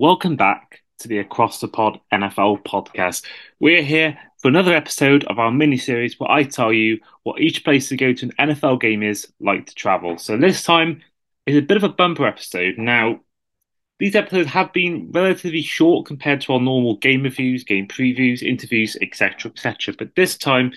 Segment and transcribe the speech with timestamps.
[0.00, 3.24] Welcome back to the Across the Pod NFL podcast.
[3.58, 7.64] We're here for another episode of our mini series where I tell you what each
[7.64, 10.16] place to go to an NFL game is like to travel.
[10.16, 11.02] So this time
[11.46, 12.78] is a bit of a bumper episode.
[12.78, 13.22] Now,
[13.98, 18.96] these episodes have been relatively short compared to our normal game reviews, game previews, interviews,
[19.02, 19.96] etc., etc.
[19.98, 20.74] But this time,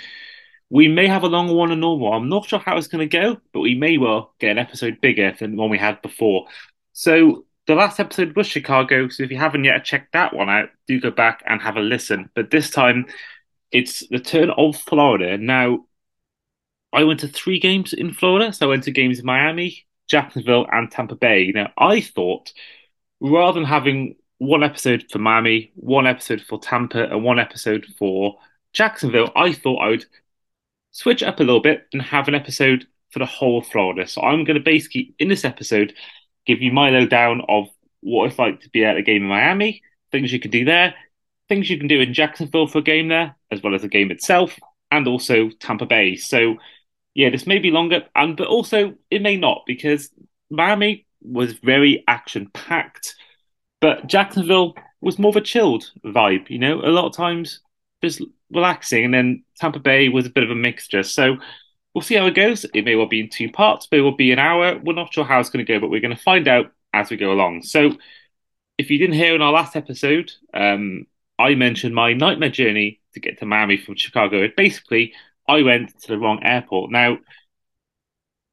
[0.71, 2.11] we may have a longer one than normal.
[2.11, 4.99] I'm not sure how it's going to go, but we may well get an episode
[4.99, 6.47] bigger than the one we had before.
[6.93, 10.69] So the last episode was Chicago, so if you haven't yet checked that one out,
[10.87, 12.29] do go back and have a listen.
[12.35, 13.05] But this time,
[13.71, 15.37] it's the turn of Florida.
[15.37, 15.85] Now,
[16.93, 20.67] I went to three games in Florida, so I went to games in Miami, Jacksonville,
[20.71, 21.51] and Tampa Bay.
[21.53, 22.51] Now, I thought
[23.19, 28.37] rather than having one episode for Miami, one episode for Tampa, and one episode for
[28.73, 30.05] Jacksonville, I thought I would
[30.91, 34.07] switch up a little bit and have an episode for the whole of Florida.
[34.07, 35.93] So I'm going to basically, in this episode,
[36.45, 37.67] give you my lowdown of
[38.01, 40.93] what it's like to be at a game in Miami, things you can do there,
[41.47, 44.11] things you can do in Jacksonville for a game there, as well as the game
[44.11, 44.57] itself,
[44.89, 46.15] and also Tampa Bay.
[46.15, 46.55] So
[47.13, 50.09] yeah, this may be longer, and but also it may not because
[50.49, 53.15] Miami was very action packed,
[53.79, 56.49] but Jacksonville was more of a chilled vibe.
[56.49, 57.59] You know, a lot of times
[58.01, 58.21] just
[58.51, 61.03] relaxing, and then Tampa Bay was a bit of a mixture.
[61.03, 61.37] So
[61.93, 62.65] we'll see how it goes.
[62.73, 64.79] It may well be in two parts, but it will be an hour.
[64.79, 67.09] We're not sure how it's going to go, but we're going to find out as
[67.09, 67.63] we go along.
[67.63, 67.91] So
[68.77, 71.05] if you didn't hear in our last episode, um,
[71.37, 74.43] I mentioned my nightmare journey to get to Miami from Chicago.
[74.43, 75.13] It basically,
[75.47, 76.91] I went to the wrong airport.
[76.91, 77.17] Now,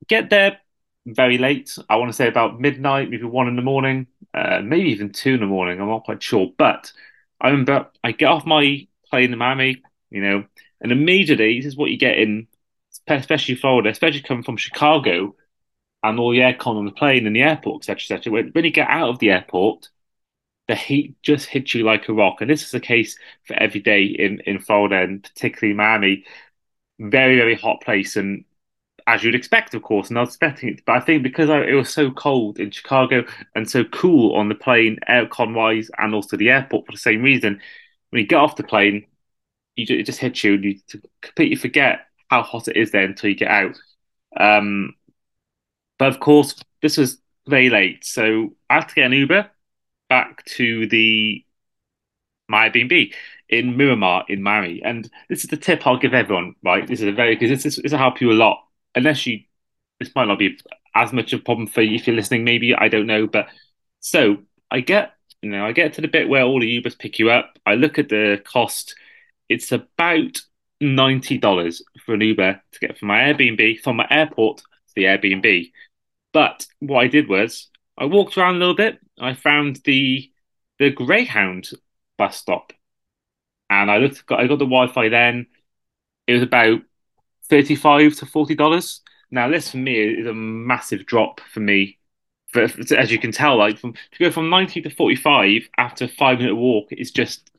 [0.08, 0.58] get there
[1.06, 1.76] very late.
[1.88, 5.34] I want to say about midnight, maybe one in the morning, uh, maybe even two
[5.34, 5.80] in the morning.
[5.80, 6.48] I'm not quite sure.
[6.56, 6.92] But
[7.40, 10.44] I remember I get off my plane in Miami, you know,
[10.80, 12.48] and immediately this is what you get in,
[13.16, 15.34] especially Florida, especially coming from Chicago,
[16.02, 18.50] and all the aircon on the plane and the airport, etc., etc.
[18.52, 19.88] When, you get out of the airport,
[20.68, 23.80] the heat just hits you like a rock, and this is the case for every
[23.80, 26.24] day in in Florida and particularly Miami.
[27.00, 28.44] Very very hot place, and
[29.06, 30.84] as you'd expect, of course, and I was expecting it.
[30.84, 33.24] But I think because I, it was so cold in Chicago
[33.54, 37.22] and so cool on the plane, aircon wise, and also the airport for the same
[37.22, 37.60] reason,
[38.10, 39.06] when you get off the plane,
[39.76, 40.80] you it just hits you, and you
[41.22, 43.78] completely forget how hot it is there until you get out.
[44.36, 44.94] Um,
[45.98, 49.50] but of course, this was very late, so I had to get an Uber
[50.08, 51.44] back to the
[52.48, 53.12] my Airbnb
[53.48, 54.82] in Miramar in Miami.
[54.82, 56.86] And this is the tip I'll give everyone, right?
[56.86, 59.40] This is a very because this, this will help you a lot unless you,
[60.00, 60.58] this might not be
[60.94, 62.44] as much of a problem for you if you're listening.
[62.44, 63.48] Maybe I don't know, but
[64.00, 64.38] so
[64.70, 65.12] I get,
[65.42, 67.58] you know, I get to the bit where all the Ubers pick you up.
[67.66, 68.94] I look at the cost.
[69.48, 70.40] It's about
[70.80, 75.04] ninety dollars for an Uber to get from my Airbnb from my airport to the
[75.04, 75.70] Airbnb.
[76.32, 78.98] But what I did was I walked around a little bit.
[79.18, 80.30] I found the
[80.78, 81.68] the Greyhound
[82.16, 82.72] bus stop,
[83.68, 84.22] and I looked.
[84.30, 85.08] I got the Wi-Fi.
[85.08, 85.46] Then
[86.26, 86.80] it was about
[87.48, 89.00] thirty-five to forty dollars.
[89.30, 91.98] Now, this for me is a massive drop for me.
[92.52, 96.08] For, as you can tell, like from to go from ninety to forty-five after a
[96.08, 97.50] five-minute walk is just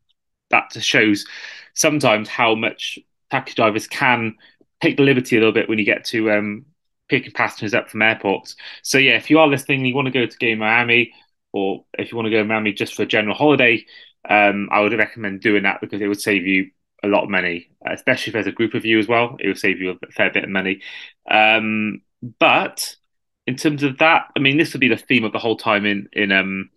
[0.49, 1.27] that just shows
[1.75, 2.97] sometimes how much
[3.31, 4.35] taxi drivers can
[4.81, 6.65] take the liberty a little bit when you get to um,
[7.09, 8.55] picking passengers up from airports.
[8.83, 11.13] So yeah, if you are listening, you want to go to game Miami,
[11.51, 13.85] or if you want to go to Miami just for a general holiday,
[14.29, 16.71] um, I would recommend doing that because it would save you
[17.03, 19.37] a lot of money, especially if there's a group of you as well.
[19.39, 20.81] It will save you a fair bit of money.
[21.29, 22.01] Um,
[22.39, 22.95] but
[23.47, 25.85] in terms of that, I mean, this would be the theme of the whole time
[25.85, 26.69] in in um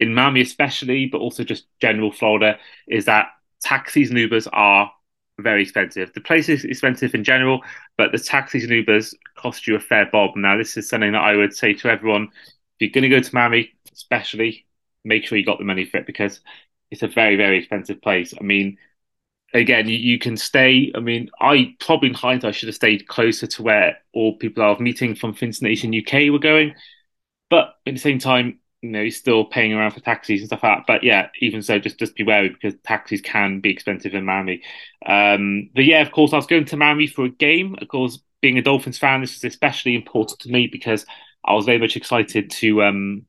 [0.00, 3.28] in Miami, especially, but also just general Florida, is that
[3.62, 4.92] taxis and Ubers are
[5.42, 6.12] very expensive.
[6.14, 7.60] The place is expensive in general,
[7.96, 10.36] but the taxis and Ubers cost you a fair bob.
[10.36, 13.20] Now, this is something that I would say to everyone: if you're going to go
[13.20, 14.66] to Miami, especially,
[15.04, 16.40] make sure you got the money for it because
[16.90, 18.34] it's a very, very expensive place.
[18.38, 18.78] I mean,
[19.54, 20.92] again, you, you can stay.
[20.94, 24.70] I mean, I probably in hindsight should have stayed closer to where all people I
[24.70, 26.74] was meeting from Fins Nation UK were going.
[27.50, 30.62] But at the same time, you know, you're still paying around for taxis and stuff
[30.62, 30.86] like that.
[30.86, 34.62] But yeah, even so, just just be wary because taxis can be expensive in Miami.
[35.06, 37.76] Um, but yeah, of course, I was going to Miami for a game.
[37.80, 41.06] Of course, being a Dolphins fan, this is especially important to me because
[41.44, 43.26] I was very much excited to um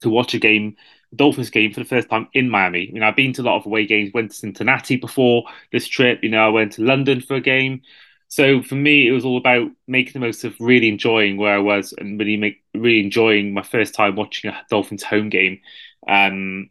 [0.00, 0.76] to watch a game
[1.14, 2.88] Dolphins game for the first time in Miami.
[2.88, 5.86] I mean, I've been to a lot of away games, went to Cincinnati before this
[5.86, 7.82] trip, you know, I went to London for a game.
[8.32, 11.58] So for me, it was all about making the most of really enjoying where I
[11.58, 15.60] was and really make really enjoying my first time watching a Dolphins home game.
[16.08, 16.70] Um,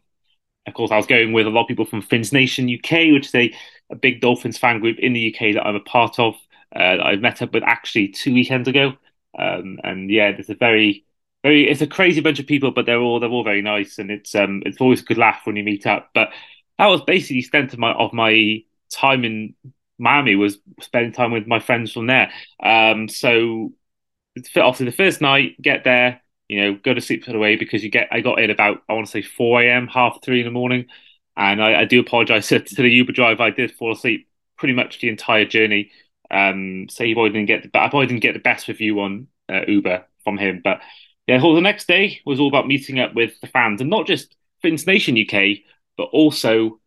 [0.66, 3.28] of course, I was going with a lot of people from Fins Nation UK, which
[3.28, 3.54] is a,
[3.90, 6.34] a big Dolphins fan group in the UK that I'm a part of.
[6.74, 8.94] Uh, that I met up with actually two weekends ago.
[9.38, 11.04] Um, and yeah, there's a very
[11.44, 14.10] very it's a crazy bunch of people, but they're all they're all very nice, and
[14.10, 16.10] it's um it's always a good laugh when you meet up.
[16.12, 16.30] But
[16.80, 19.54] that was basically the extent of my of my time in
[20.02, 22.32] Miami was spending time with my friends from there.
[22.62, 23.72] Um, so
[24.56, 27.90] obviously the first night, get there, you know, go to sleep straight away because you
[27.90, 28.08] get.
[28.10, 30.86] I got in about I want to say four a.m., half three in the morning,
[31.36, 33.42] and I, I do apologize to, the Uber driver.
[33.42, 34.28] I did fall asleep
[34.58, 35.90] pretty much the entire journey.
[36.30, 39.28] Um, so he probably didn't get the, I probably didn't get the best review on
[39.48, 40.80] uh, Uber from him, but
[41.26, 44.06] yeah, well, the next day was all about meeting up with the fans, and not
[44.06, 45.58] just Fins Nation UK,
[45.96, 46.80] but also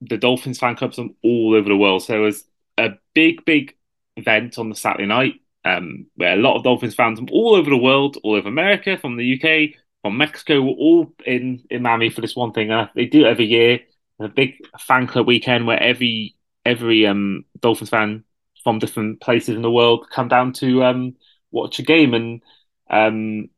[0.00, 2.02] the Dolphins fan clubs from all over the world.
[2.02, 2.44] So it was
[2.78, 3.76] a big, big
[4.16, 7.70] event on the Saturday night um, where a lot of Dolphins fans from all over
[7.70, 12.10] the world, all over America, from the UK, from Mexico, were all in, in Miami
[12.10, 12.68] for this one thing.
[12.94, 13.80] They do it every year.
[14.18, 16.36] A big fan club weekend where every
[16.66, 18.24] every um, Dolphins fan
[18.62, 21.16] from different places in the world come down to um,
[21.50, 22.42] watch a game, and
[22.90, 23.48] um,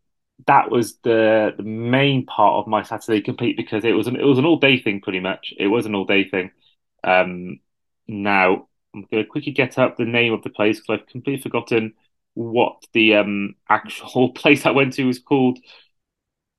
[0.47, 4.25] that was the the main part of my Saturday complete because it was an it
[4.25, 5.55] was an all day thing pretty much.
[5.59, 6.51] It was an all day thing.
[7.05, 7.61] Um,
[8.09, 11.43] now I'm going to quickly get up the name of the place because I've completely
[11.43, 11.95] forgotten
[12.35, 15.59] what the um, actual place I went to was called.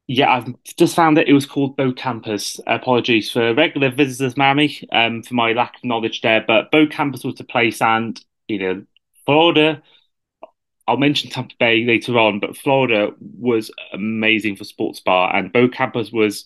[0.08, 1.30] Yeah, I've just found it.
[1.30, 2.60] It was called Bokampers.
[2.68, 6.44] Apologies for regular visitors, Miami, um, for my lack of knowledge there.
[6.46, 8.86] But Bokampers was the place, and you know,
[9.26, 9.82] Florida.
[10.88, 16.12] I'll mention Tampa Bay later on, but Florida was amazing for sports bar, and Bokampers
[16.12, 16.46] was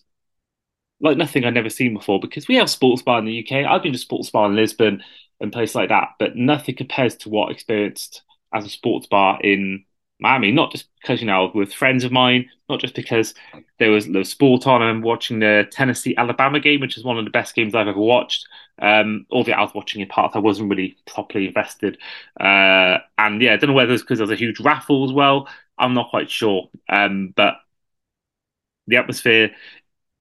[1.00, 3.66] like nothing I'd never seen before because we have sports bar in the UK.
[3.66, 5.04] I've been to sports bar in Lisbon
[5.40, 8.24] and places like that, but nothing compares to what I experienced
[8.54, 9.86] as a sports bar in
[10.20, 10.52] Miami.
[10.52, 13.34] Not just because you know with friends of mine, not just because
[13.80, 14.82] there was the sport on.
[14.82, 18.00] I'm watching the Tennessee Alabama game, which is one of the best games I've ever
[18.00, 18.48] watched.
[18.80, 21.98] Um, albeit I was watching in part, I wasn't really properly invested.
[22.40, 25.48] Uh, and yeah, I don't know whether it's because there's a huge raffle as well.
[25.78, 26.70] I'm not quite sure.
[26.90, 27.56] Um, but
[28.88, 29.52] the atmosphere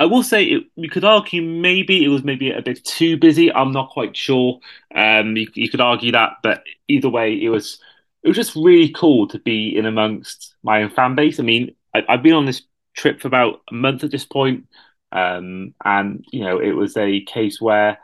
[0.01, 3.53] I will say it, you could argue maybe it was maybe a bit too busy.
[3.53, 4.61] I'm not quite sure.
[4.95, 7.81] Um, you, you could argue that, but either way, it was
[8.27, 11.39] it was just really cool to be in amongst my own fan base.
[11.39, 12.63] I mean, I, have been on this
[12.97, 14.67] trip for about a month at this point,
[15.13, 17.99] um, and you know, it was a case where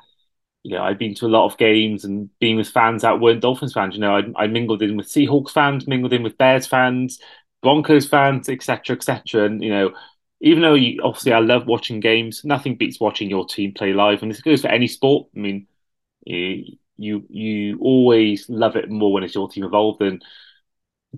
[0.63, 3.41] you know I'd been to a lot of games and being with fans that weren't
[3.41, 3.97] Dolphins fans.
[3.97, 7.19] You know, I, I mingled in with Seahawks fans, mingled in with Bears fans,
[7.61, 9.93] Broncos fans, etc., etc., and you know
[10.41, 14.23] even though you, obviously I love watching games, nothing beats watching your team play live,
[14.23, 15.29] and this goes for any sport.
[15.37, 15.67] I mean,
[16.25, 20.25] you you, you always love it more when it's your team involved, and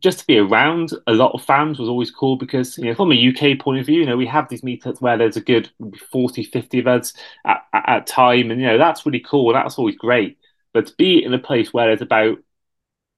[0.00, 3.12] just to be around a lot of fans was always cool because you know from
[3.12, 5.70] a UK point of view, you know we have these meetups where there's a good
[6.10, 7.12] 40, 50 of us
[7.44, 10.38] at, at, at time, and you know that's really cool, that's always great.
[10.72, 12.38] But to be in a place where there's about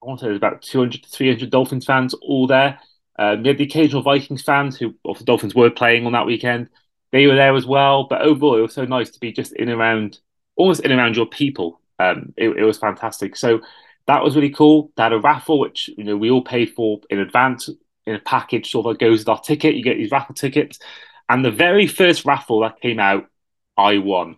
[0.02, 2.78] I want to say there's about 200 to 300 Dolphins fans all there
[3.18, 6.26] um, we had the occasional Vikings fans who, of the Dolphins, were playing on that
[6.26, 6.68] weekend.
[7.12, 8.06] They were there as well.
[8.08, 10.18] But overall, it was so nice to be just in around,
[10.56, 11.80] almost in around your people.
[11.98, 13.36] Um, it, it, was fantastic.
[13.36, 13.60] So
[14.06, 14.92] that was really cool.
[14.96, 17.68] They had a raffle, which you know we all paid for in advance
[18.06, 19.74] in a package, sort of goes with our ticket.
[19.74, 20.78] You get these raffle tickets,
[21.28, 23.26] and the very first raffle that came out,
[23.76, 24.36] I won.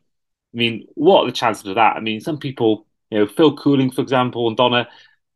[0.54, 1.96] I mean, what are the chances of that?
[1.96, 4.88] I mean, some people, you know, Phil Cooling, for example, and Donna,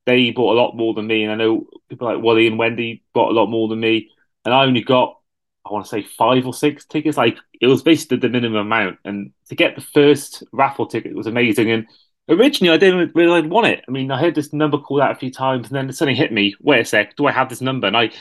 [0.07, 3.03] they bought a lot more than me, and I know people like Wally and Wendy
[3.15, 4.11] got a lot more than me,
[4.45, 5.19] and I only got
[5.65, 7.17] I want to say five or six tickets.
[7.17, 11.27] Like it was basically the minimum amount, and to get the first raffle ticket was
[11.27, 11.71] amazing.
[11.71, 11.87] And
[12.29, 13.85] originally, I didn't really want it.
[13.87, 16.33] I mean, I heard this number called out a few times, and then suddenly hit
[16.33, 16.55] me.
[16.61, 17.87] Wait a sec, do I have this number?
[17.87, 18.15] And I, if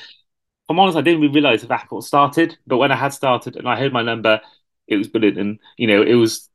[0.70, 2.58] I'm honest, I didn't really realize the raffle started.
[2.68, 4.42] But when I had started and I heard my number,
[4.88, 6.50] it was brilliant, and you know, it was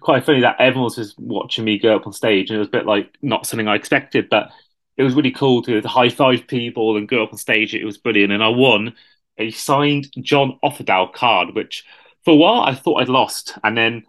[0.00, 2.68] quite funny that everyone was just watching me go up on stage, and it was
[2.68, 4.50] a bit like not something I expected, but
[4.96, 7.74] it was really cool to, high five people and go up on stage.
[7.74, 8.94] It was brilliant, and I won
[9.38, 11.84] a signed John Offerdahl card, which
[12.24, 14.04] for a while I thought I'd lost, and then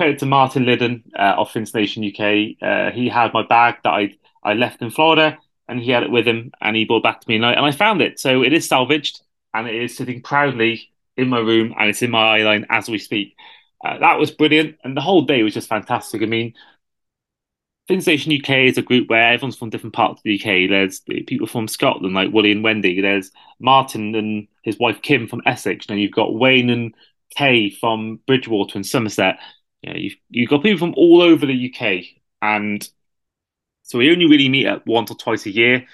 [0.00, 3.90] credit to Martin Liddon uh, of Fins Nation UK, uh, he had my bag that
[3.90, 5.36] I I left in Florida,
[5.68, 7.52] and he had it with him, and he brought it back to me, and I,
[7.52, 8.18] and I found it.
[8.18, 9.20] So it is salvaged,
[9.52, 10.88] and it is sitting proudly
[11.18, 13.36] in my room, and it's in my eyeline as we speak.
[13.84, 16.22] Uh, that was brilliant, and the whole day was just fantastic.
[16.22, 16.54] I mean,
[17.86, 20.70] Fins Nation UK is a group where everyone's from different parts of the UK.
[20.70, 23.02] There's people from Scotland, like Willie and Wendy.
[23.02, 25.84] There's Martin and his wife Kim from Essex.
[25.90, 26.94] And you've got Wayne and
[27.36, 29.38] Kay from Bridgewater and Somerset.
[29.82, 32.20] You know, you've, you've got people from all over the UK.
[32.42, 32.86] And
[33.82, 35.86] so we only really meet up once or twice a year.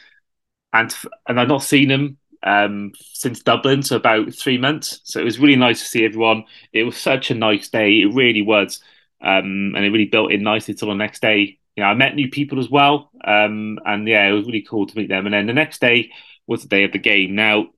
[0.73, 0.95] And
[1.29, 5.01] and I've not seen them um, since Dublin, so about three months.
[5.05, 6.45] So it was really nice to see everyone.
[6.73, 8.01] It was such a nice day.
[8.01, 8.81] It really was.
[9.21, 11.59] Um, and it really built in nicely till the next day.
[11.77, 13.11] You know, I met new people as well.
[13.25, 15.27] Um, and yeah, it was really cool to meet them.
[15.27, 16.13] And then the next day
[16.47, 17.35] was the day of the game.
[17.35, 17.69] Now,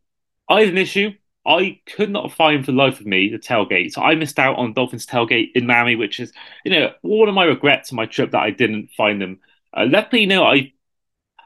[0.49, 1.13] I had an issue.
[1.49, 3.93] I could not find for the life of me the tailgate.
[3.93, 6.33] So I missed out on Dolphins tailgate in Miami, which is,
[6.65, 9.41] you know, one of my regrets on my trip that I didn't find them.
[9.73, 10.73] Uh, luckily, you know, I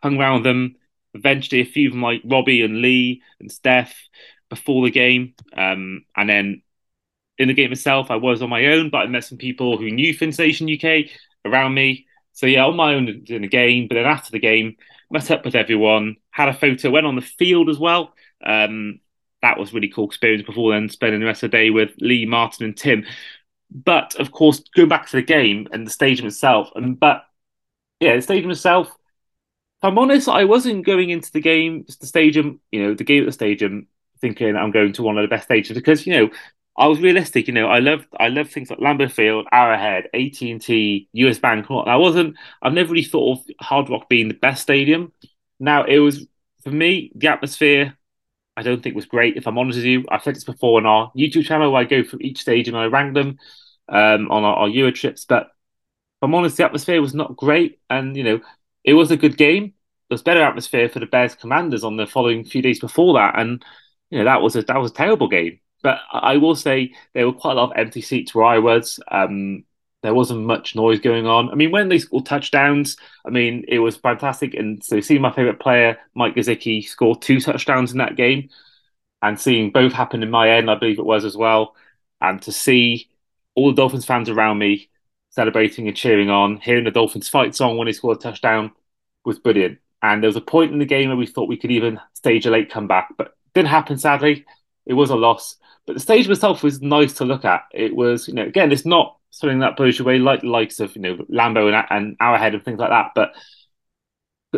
[0.02, 0.74] hung around them.
[1.14, 3.94] Eventually, a few of them like Robbie and Lee and Steph
[4.48, 5.34] before the game.
[5.56, 6.62] Um, and then
[7.38, 9.90] in the game itself, I was on my own, but I met some people who
[9.90, 11.10] knew Fins Nation UK
[11.44, 12.06] around me.
[12.32, 13.86] So yeah, on my own in the game.
[13.88, 14.76] But then after the game,
[15.10, 18.14] met up with everyone, had a photo, went on the field as well.
[18.44, 18.98] Um,
[19.42, 22.26] that was really cool experience before then spending the rest of the day with Lee,
[22.26, 23.04] Martin, and Tim.
[23.70, 27.24] But of course, going back to the game and the stadium itself, and but
[28.00, 28.88] yeah, the stadium itself.
[28.88, 33.24] If I'm honest, I wasn't going into the game, the stadium, you know, the game
[33.24, 33.88] at the stadium,
[34.20, 36.30] thinking I'm going to one of the best stadiums because you know
[36.76, 37.48] I was realistic.
[37.48, 41.38] You know, I love I love things like Lambeau Field, Arrowhead, AT and T, US
[41.38, 41.66] Bank.
[41.70, 42.36] I wasn't.
[42.62, 45.12] I've never really thought of Hard Rock being the best stadium.
[45.58, 46.26] Now it was
[46.62, 47.96] for me the atmosphere
[48.56, 49.36] I don't think was great.
[49.36, 51.72] If I'm honest with you, I've said this before on our YouTube channel.
[51.72, 53.38] Where I go through each stage and I rank them
[53.88, 55.24] um, on our, our Euro trips.
[55.24, 58.40] But if I'm honest, the atmosphere was not great, and you know,
[58.84, 59.74] it was a good game.
[60.08, 63.38] There was better atmosphere for the Bears Commanders on the following few days before that,
[63.38, 63.64] and
[64.10, 65.60] you know that was a that was a terrible game.
[65.82, 69.00] But I will say there were quite a lot of empty seats where I was.
[69.10, 69.64] Um,
[70.02, 71.50] there wasn't much noise going on.
[71.50, 74.54] I mean, when they scored touchdowns, I mean, it was fantastic.
[74.54, 78.50] And so seeing my favorite player, Mike Gesicki, score two touchdowns in that game
[79.22, 81.76] and seeing both happen in my end, I believe it was as well.
[82.20, 83.08] And to see
[83.54, 84.90] all the Dolphins fans around me
[85.30, 88.72] celebrating and cheering on, hearing the Dolphins fight song when he scored a touchdown
[89.24, 89.78] was brilliant.
[90.02, 92.44] And there was a point in the game where we thought we could even stage
[92.44, 94.44] a late comeback, but didn't happen, sadly.
[94.84, 95.56] It was a loss.
[95.86, 97.62] But the stage itself was nice to look at.
[97.72, 100.78] It was, you know, again, it's not something that blows you away, like the likes
[100.78, 103.10] of you know Lambeau and, and Arrowhead and things like that.
[103.14, 103.32] But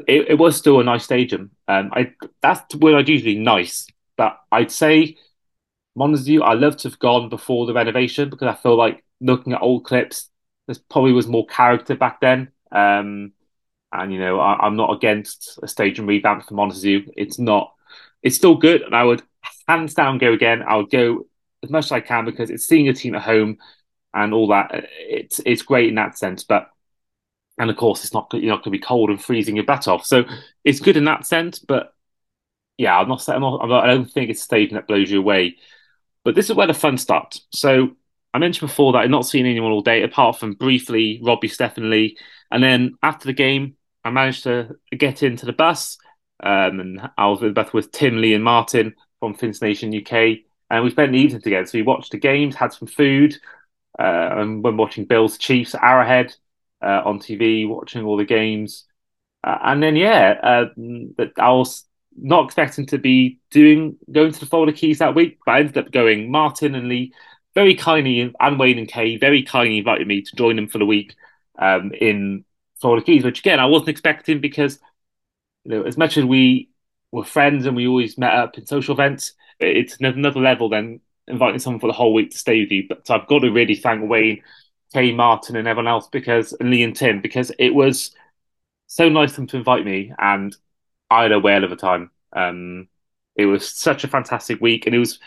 [0.07, 1.53] it, it was still a nice stadium.
[1.67, 2.13] Um, I
[2.43, 5.17] that's the word I'd usually nice, but I'd say
[5.97, 6.43] Montesquieu.
[6.43, 9.85] I love to have gone before the renovation because I feel like looking at old
[9.85, 10.29] clips,
[10.67, 12.51] there probably was more character back then.
[12.73, 13.33] Um,
[13.93, 17.13] and you know, I, am not against a stadium revamp for Montesquieu.
[17.17, 17.73] It's not.
[18.23, 19.23] It's still good, and I would
[19.69, 20.63] hands down go again.
[20.63, 21.27] I would go
[21.63, 23.59] as much as I can because it's seeing a team at home
[24.15, 24.71] and all that.
[24.99, 26.71] It's it's great in that sense, but
[27.59, 29.89] and of course it's not you're not going to be cold and freezing your butt
[29.89, 30.05] off.
[30.05, 30.25] So
[30.65, 31.95] it's good in that sense, but
[32.77, 35.57] yeah, I'm not, I'm not, I don't think it's a stadium that blows you away.
[36.25, 37.47] But this is where the fun starts.
[37.53, 37.91] So
[38.33, 41.91] I mentioned before that I'd not seen anyone all day apart from briefly Robbie, Stephen
[41.91, 42.17] Lee,
[42.51, 45.99] and then after the game I managed to get into the bus.
[46.43, 50.85] Um, and I was with, with Tim, Lee, and Martin from Fins Nation UK, and
[50.85, 51.65] we spent the evening together.
[51.67, 53.39] So we watched the games, had some food,
[53.99, 56.35] and when watching Bills Chiefs Arrowhead
[56.83, 58.85] uh, on TV, watching all the games,
[59.43, 60.67] uh, and then yeah, uh,
[61.39, 61.85] I was
[62.17, 65.79] not expecting to be doing going to the Florida Keys that week, but I ended
[65.79, 66.31] up going.
[66.31, 67.13] Martin and Lee
[67.55, 70.87] very kindly, and Wayne and Kay very kindly invited me to join them for the
[70.87, 71.15] week
[71.59, 72.45] um, in
[72.81, 74.79] Florida Keys, which again I wasn't expecting because
[75.65, 76.71] you know as much as we
[77.13, 81.59] were friends and we always met up in social events, it's another level than inviting
[81.59, 82.85] someone for the whole week to stay with you.
[82.89, 84.43] But I've got to really thank Wayne,
[84.93, 88.15] Kay Martin, and everyone else because and Lee and Tim because it was
[88.87, 90.57] so nice of them to invite me, and
[91.11, 92.11] I had a whale of a time.
[92.33, 92.89] Um,
[93.37, 95.19] it was such a fantastic week, and it was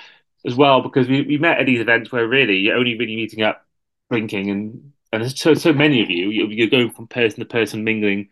[0.45, 3.41] as well because we, we met at these events where really you're only really meeting
[3.43, 3.65] up,
[4.11, 6.29] drinking, and and there's so so many of you.
[6.29, 8.29] You're going from person to person, mingling.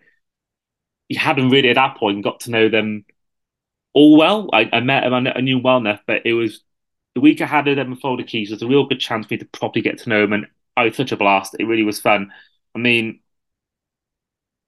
[1.10, 3.06] You hadn't really at that point got to know them
[3.94, 4.50] all well.
[4.54, 6.62] I, I met them, I knew well enough, but it was
[7.16, 9.46] the week I had them Florida Keys was a real good chance for me to
[9.46, 11.56] properly get to know them, and I was such a blast.
[11.60, 12.32] It really was fun.
[12.76, 13.22] I mean,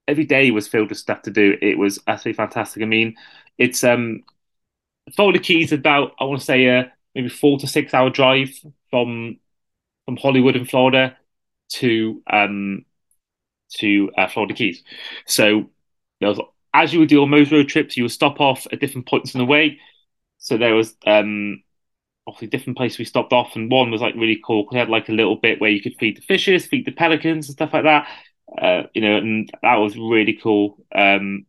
[0.08, 1.58] every day was filled with stuff to do.
[1.62, 2.82] It was absolutely fantastic.
[2.84, 3.16] I mean,
[3.58, 4.24] it's um,
[5.16, 8.52] Florida Keys about I want to say a maybe four to six hour drive
[8.90, 9.38] from
[10.06, 11.18] from Hollywood in Florida
[11.70, 12.86] to um
[13.80, 14.84] to uh, Florida Keys.
[15.26, 15.70] So
[16.22, 16.40] there was,
[16.74, 19.36] as you would do on most road trips, you would stop off at different points
[19.36, 19.80] in the way.
[20.40, 21.64] So there was um
[22.28, 24.90] obviously different places we stopped off, and one was like really cool because it had
[24.90, 27.74] like a little bit where you could feed the fishes, feed the pelicans, and stuff
[27.74, 28.08] like that.
[28.62, 30.78] Uh, you know, and that was really cool.
[30.96, 31.46] Um,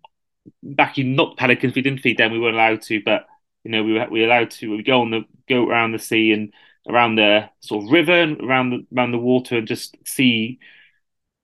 [0.63, 3.27] back in not pelicans, we didn't feed them; we weren't allowed to, but
[3.65, 4.71] you know, we were we were allowed to.
[4.77, 6.53] We go on the go around the sea and
[6.89, 10.59] around the sort of river and around the around the water and just see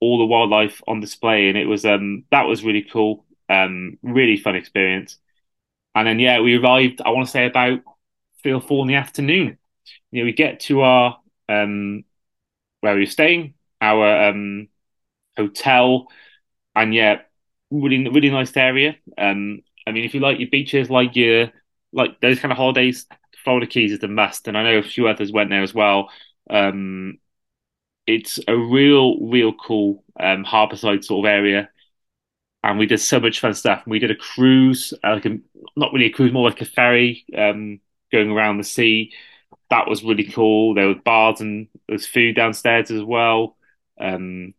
[0.00, 3.24] all the wildlife on display, and it was um that was really cool.
[3.48, 5.18] Um, really fun experience.
[5.94, 7.00] And then yeah, we arrived.
[7.04, 7.80] I want to say about
[8.44, 9.58] three or four in the afternoon.
[10.12, 11.18] You know, we get to our
[11.50, 12.04] um,
[12.80, 14.68] where we were staying, our um,
[15.36, 16.08] hotel,
[16.76, 17.22] and yeah,
[17.70, 18.96] really really nice area.
[19.18, 21.52] Um, I mean, if you like your beaches, like your
[21.92, 23.06] like those kind of holidays,
[23.44, 26.10] Florida Keys is the must, and I know a few others went there as well.
[26.50, 27.18] Um,
[28.06, 31.70] it's a real, real cool um, harborside sort of area,
[32.62, 33.82] and we did so much fun stuff.
[33.86, 35.38] We did a cruise, uh, like a,
[35.76, 37.80] not really a cruise, more like a ferry, um,
[38.12, 39.12] going around the sea.
[39.70, 40.74] That was really cool.
[40.74, 43.56] There were bars and there's food downstairs as well.
[44.00, 44.54] Um,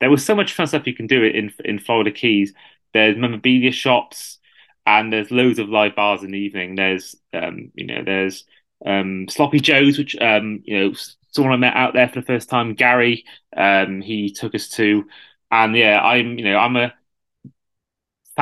[0.00, 2.52] there was so much fun stuff you can do it in in Florida Keys.
[2.92, 4.38] There's memorabilia shops
[4.86, 6.74] and there's loads of live bars in the evening.
[6.74, 8.44] There's um, you know, there's
[8.84, 10.94] um, Sloppy Joe's, which um, you know,
[11.30, 13.24] someone I met out there for the first time, Gary.
[13.56, 15.04] Um, he took us to,
[15.50, 16.94] and yeah, I'm you know, I'm a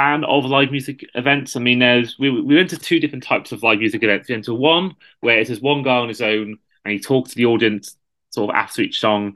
[0.00, 1.56] fan of live music events.
[1.56, 4.28] I mean, there's we we went to two different types of live music events.
[4.28, 7.30] We went to one where it's just one guy on his own and he talked
[7.30, 7.96] to the audience
[8.30, 9.34] sort of after each song,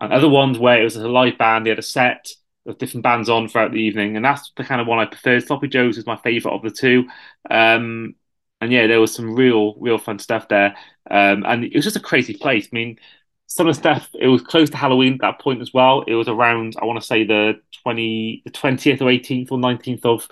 [0.00, 1.64] and other ones where it was a live band.
[1.64, 2.28] They had a set
[2.66, 5.44] of different bands on throughout the evening, and that's the kind of one I preferred.
[5.46, 7.08] Sloppy Joe's is my favourite of the two.
[7.50, 8.16] Um,
[8.60, 10.76] and yeah, there was some real, real fun stuff there.
[11.10, 12.66] Um, and it was just a crazy place.
[12.66, 12.98] I mean,
[13.68, 16.02] of stuff it was close to Halloween at that point as well.
[16.06, 20.04] It was around I want to say the twenty, the twentieth or eighteenth or nineteenth
[20.04, 20.28] of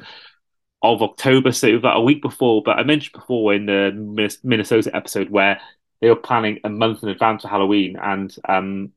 [0.82, 2.62] of October, so about a week before.
[2.62, 5.60] But I mentioned before in the Minnesota episode where
[6.00, 8.92] they were planning a month in advance for Halloween, and um,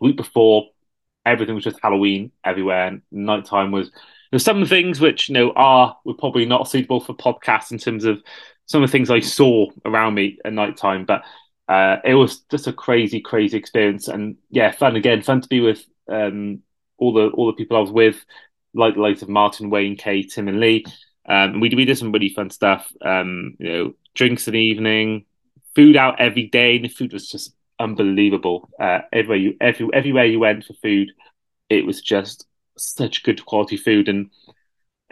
[0.00, 0.68] a week before
[1.24, 3.90] everything was just Halloween everywhere, and nighttime was.
[4.30, 8.04] There's some things which you know are were probably not suitable for podcasts in terms
[8.04, 8.22] of
[8.66, 11.22] some of the things I saw around me at nighttime, but
[11.68, 15.60] uh, it was just a crazy, crazy experience, and yeah, fun again, fun to be
[15.60, 16.60] with um,
[16.98, 18.16] all the all the people I was with,
[18.74, 20.84] like the likes of Martin, Wayne, Kay, Tim, and Lee.
[21.28, 22.90] Um, we we did some really fun stuff.
[23.04, 25.24] Um, you know, drinks in the evening,
[25.74, 28.70] food out every day, and the food was just unbelievable.
[28.80, 31.12] Uh, everywhere you every, everywhere you went for food,
[31.68, 32.46] it was just
[32.78, 34.08] such good quality food.
[34.08, 34.30] And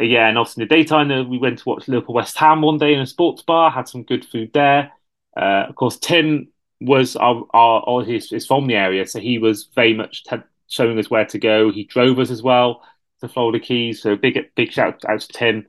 [0.01, 2.63] uh, yeah, and also in the daytime, uh, we went to watch Liverpool West Ham
[2.63, 4.93] one day in a sports bar, had some good food there.
[5.37, 6.49] Uh, of course, Tim
[6.81, 10.37] was our, our, he's, he's from the area, so he was very much t-
[10.69, 11.73] showing us where to go.
[11.73, 12.83] He drove us as well
[13.21, 15.67] to Florida Keys, so big big shout out to Tim.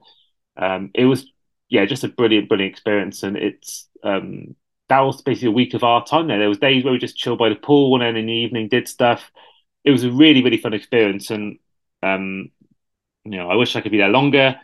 [0.57, 1.25] Um, it was
[1.69, 4.55] yeah, just a brilliant brilliant experience, and it's um,
[4.89, 6.39] that was basically a week of our time there.
[6.39, 8.67] There was days where we just chilled by the pool, and then in the evening
[8.67, 9.31] did stuff.
[9.83, 11.59] It was a really really fun experience, and
[12.03, 12.51] um,
[13.23, 14.59] you know I wish I could be there longer.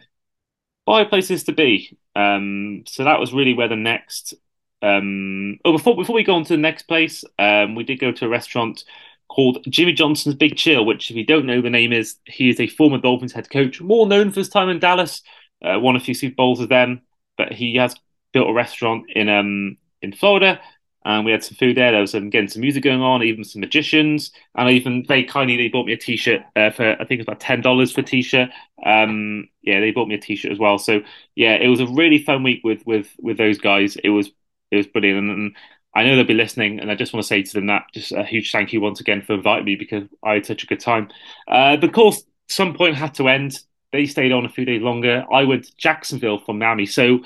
[0.85, 1.97] Five places to be.
[2.15, 4.33] Um, so that was really where the next
[4.81, 8.11] um, oh, before before we go on to the next place, um, we did go
[8.11, 8.83] to a restaurant
[9.27, 12.59] called Jimmy Johnson's Big Chill, which, if you don't know, the name is he is
[12.59, 15.21] a former Dolphins head coach, more known for his time in Dallas,
[15.63, 17.01] uh, won a few Super Bowls with them,
[17.37, 17.95] but he has
[18.33, 20.59] built a restaurant in um in Florida.
[21.03, 21.91] And we had some food there.
[21.91, 25.57] There was some getting some music going on, even some magicians, and even they kindly
[25.57, 28.01] they bought me a T-shirt uh, for I think it was about ten dollars for
[28.01, 28.49] a T-shirt.
[28.85, 30.77] Um, yeah, they bought me a T-shirt as well.
[30.77, 31.01] So
[31.33, 33.95] yeah, it was a really fun week with with with those guys.
[33.95, 34.29] It was
[34.71, 35.29] it was brilliant.
[35.29, 35.55] And,
[35.93, 38.13] I know they'll be listening, and I just want to say to them that just
[38.13, 40.79] a huge thank you once again for inviting me because I had such a good
[40.79, 41.09] time.
[41.49, 43.59] Uh, the course, some point had to end.
[43.91, 45.25] They stayed on a few days longer.
[45.29, 47.19] I went to Jacksonville from Miami, so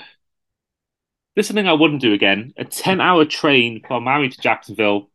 [1.36, 2.54] this is something I wouldn't do again.
[2.56, 5.10] A ten-hour train from Miami to Jacksonville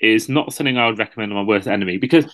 [0.00, 2.24] is not something I would recommend to my worst enemy because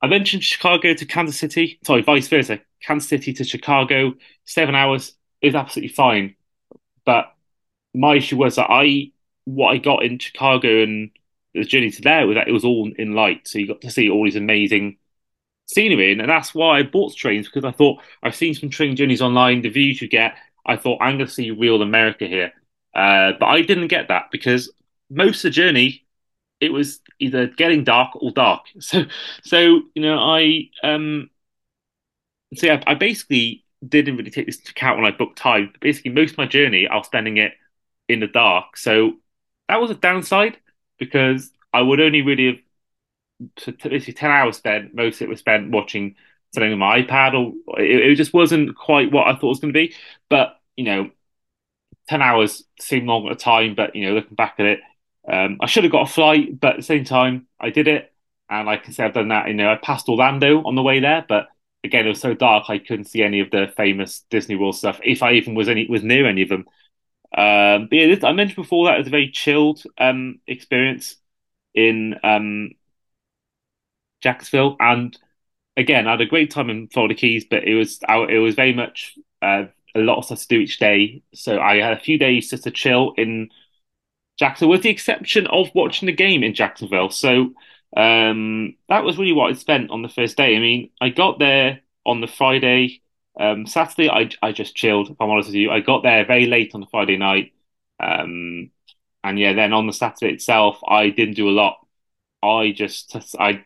[0.00, 1.80] I mentioned Chicago to Kansas City.
[1.84, 2.60] Sorry, vice versa.
[2.80, 6.36] Kansas City to Chicago, seven hours is absolutely fine,
[7.04, 7.31] but
[7.94, 9.12] my issue was that I
[9.44, 11.10] what I got in Chicago and
[11.54, 13.90] the journey to there was that it was all in light, so you got to
[13.90, 14.96] see all these amazing
[15.66, 19.22] scenery, and that's why I bought trains because I thought I've seen some train journeys
[19.22, 20.34] online, the views you get.
[20.66, 22.52] I thought I'm going to see real America here,
[22.94, 24.72] uh, but I didn't get that because
[25.10, 26.04] most of the journey
[26.60, 28.66] it was either getting dark or dark.
[28.80, 29.04] So,
[29.44, 29.58] so
[29.94, 31.30] you know, I um,
[32.54, 35.72] so yeah, I basically didn't really take this into account when I booked time.
[35.80, 37.52] Basically, most of my journey I was spending it
[38.12, 38.76] in the dark.
[38.76, 39.14] So
[39.68, 40.58] that was a downside
[40.98, 45.70] because I would only really have basically 10 hours spent, most of it was spent
[45.70, 46.16] watching
[46.54, 49.60] something on my iPad, or it, it just wasn't quite what I thought it was
[49.60, 49.94] going to be.
[50.28, 51.10] But, you know,
[52.08, 54.80] 10 hours seemed long at the time, but, you know, looking back at it,
[55.30, 58.12] um, I should have got a flight, but at the same time, I did it.
[58.50, 59.48] And like I said, I've done that.
[59.48, 61.48] You know, I passed Orlando on the way there, but
[61.84, 65.00] again, it was so dark I couldn't see any of the famous Disney World stuff,
[65.02, 66.66] if I even was any was near any of them.
[67.36, 71.16] Um, but yeah, this, I mentioned before that it was a very chilled um, experience
[71.74, 72.72] in um,
[74.22, 75.16] Jacksonville, and
[75.76, 78.74] again, I had a great time in Florida Keys, but it was it was very
[78.74, 79.64] much uh,
[79.94, 81.22] a lot of stuff to do each day.
[81.34, 83.50] So I had a few days just to chill in
[84.38, 87.10] Jacksonville, with the exception of watching the game in Jacksonville.
[87.10, 87.54] So
[87.96, 90.56] um, that was really what I spent on the first day.
[90.56, 93.01] I mean, I got there on the Friday
[93.38, 95.10] Um, Saturday, I I just chilled.
[95.10, 97.52] If I'm honest with you, I got there very late on the Friday night,
[98.00, 98.70] um,
[99.24, 101.86] and yeah, then on the Saturday itself, I didn't do a lot.
[102.42, 103.64] I just I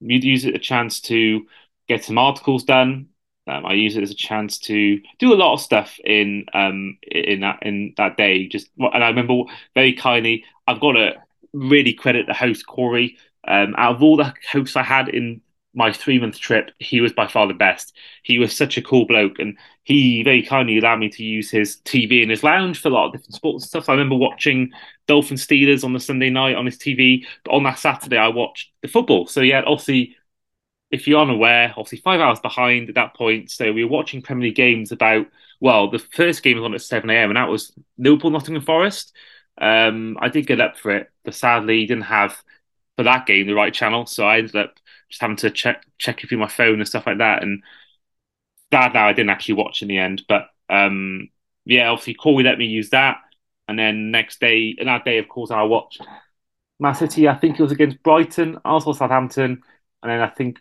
[0.00, 1.46] use it a chance to
[1.88, 3.08] get some articles done.
[3.46, 6.98] Um, I use it as a chance to do a lot of stuff in um
[7.02, 8.46] in that in that day.
[8.46, 9.42] Just and I remember
[9.74, 11.14] very kindly, I've got to
[11.52, 13.16] really credit the host Corey.
[13.48, 15.40] Um, out of all the hosts I had in
[15.74, 17.96] my three month trip, he was by far the best.
[18.22, 21.76] He was such a cool bloke, and he very kindly allowed me to use his
[21.84, 23.88] TV in his lounge for a lot of different sports stuff.
[23.88, 24.72] I remember watching
[25.06, 28.70] Dolphin Steelers on the Sunday night on his TV, but on that Saturday I watched
[28.82, 29.26] the football.
[29.26, 30.16] So yeah, obviously,
[30.90, 33.50] if you're unaware, obviously five hours behind at that point.
[33.50, 35.26] So we were watching Premier League games about
[35.60, 37.30] well, the first game was on at seven a.m.
[37.30, 39.14] and that was Liverpool Nottingham Forest.
[39.60, 42.42] Um, I did get up for it, but sadly didn't have
[42.96, 44.79] for that game the right channel, so I ended up
[45.10, 47.42] just having to check check through my phone and stuff like that.
[47.42, 47.62] And
[48.70, 51.28] that now I didn't actually watch in the end, but um,
[51.64, 53.18] yeah, obviously Corey let me use that.
[53.68, 56.00] And then next day, and that day, of course, I watched
[56.80, 57.28] Man City.
[57.28, 59.62] I think it was against Brighton, also Southampton,
[60.02, 60.58] and then I think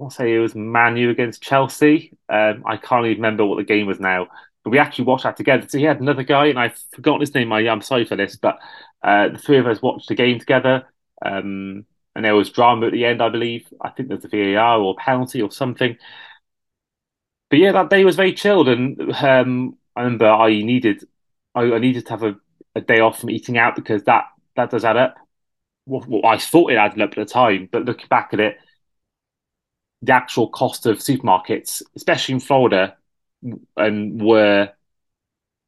[0.00, 2.16] I'll say it was Manu against Chelsea.
[2.28, 4.28] Um, I can't even remember what the game was now,
[4.64, 5.68] but we actually watched that together.
[5.68, 7.52] So he had another guy, and I've forgotten his name.
[7.52, 8.58] I, am sorry for this, but
[9.02, 10.86] uh, the three of us watched the game together.
[11.24, 11.84] Um,
[12.20, 13.66] and there was drama at the end, I believe.
[13.80, 15.96] I think there's a VAR or penalty or something.
[17.48, 21.02] But yeah, that day was very chilled, and um, I remember I needed
[21.54, 22.36] I, I, needed to have a,
[22.74, 25.16] a day off from eating out because that that does add up.
[25.86, 28.58] What, what I thought it added up at the time, but looking back at it,
[30.02, 32.98] the actual cost of supermarkets, especially in Florida,
[33.78, 34.68] and were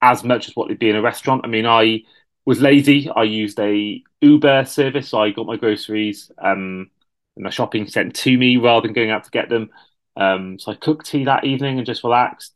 [0.02, 1.40] as much as what it'd be in a restaurant.
[1.44, 2.02] I mean, I
[2.44, 3.08] was lazy.
[3.10, 6.90] I used a Uber service, so I got my groceries um,
[7.36, 9.70] and my shopping sent to me rather than going out to get them.
[10.16, 12.54] Um, so I cooked tea that evening and just relaxed.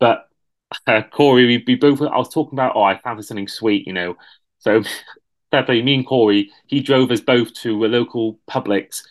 [0.00, 0.28] But
[0.86, 2.76] uh, Corey, we, we both I was talking about.
[2.76, 4.16] Oh, I found something sweet, you know.
[4.58, 4.82] So
[5.50, 9.02] Pepe, me and Corey, he drove us both to a local Publix,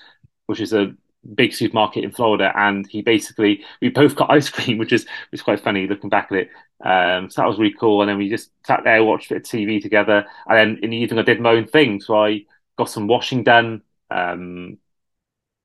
[0.48, 0.94] which is a
[1.36, 5.40] big supermarket in Florida, and he basically we both got ice cream, which is which
[5.40, 6.50] is quite funny looking back at it.
[6.84, 8.02] Um, so that was really cool.
[8.02, 10.90] And then we just sat there, watched a bit of TV together, and then in
[10.92, 12.02] the evening I did my own thing.
[12.02, 12.46] So I
[12.78, 13.82] got some washing done.
[14.12, 14.78] Um,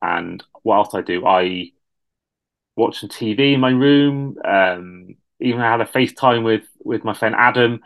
[0.02, 1.26] and what else I do?
[1.26, 1.72] I
[2.76, 4.36] watched some TV in my room.
[4.44, 7.80] Um, even I had a FaceTime with with my friend Adam.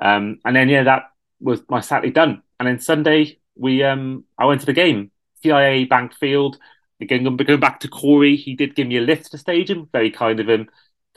[0.00, 1.04] Um, and then yeah, that
[1.40, 2.42] was my Saturday done.
[2.58, 5.10] And then Sunday we um I went to the game,
[5.44, 6.58] TIAA Bank Field.
[7.00, 9.88] Again, going back to Corey, he did give me a lift to the stadium.
[9.92, 10.68] Very kind of him.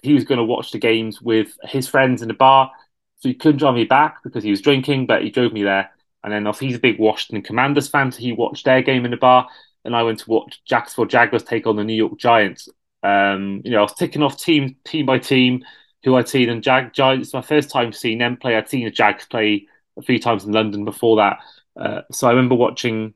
[0.02, 2.72] He was going to watch the games with his friends in the bar,
[3.20, 5.92] so he couldn't drive me back because he was drinking, but he drove me there.
[6.24, 9.12] And then off, he's a big Washington Commanders fan, so he watched their game in
[9.12, 9.48] the bar.
[9.84, 12.70] And I went to watch Jacksonville Jaguars take on the New York Giants.
[13.04, 15.64] Um, you know, I was ticking off team team by team
[16.04, 17.34] who I'd seen, and Jag Giants.
[17.34, 18.56] My first time seeing them play.
[18.56, 21.40] I'd seen the Jags play a few times in London before that.
[21.76, 23.14] Uh, so I remember watching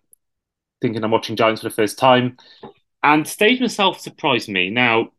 [0.82, 2.38] thinking I'm watching Giants for the first time.
[3.04, 4.69] And Stage itself surprised me.
[4.69, 5.12] Now,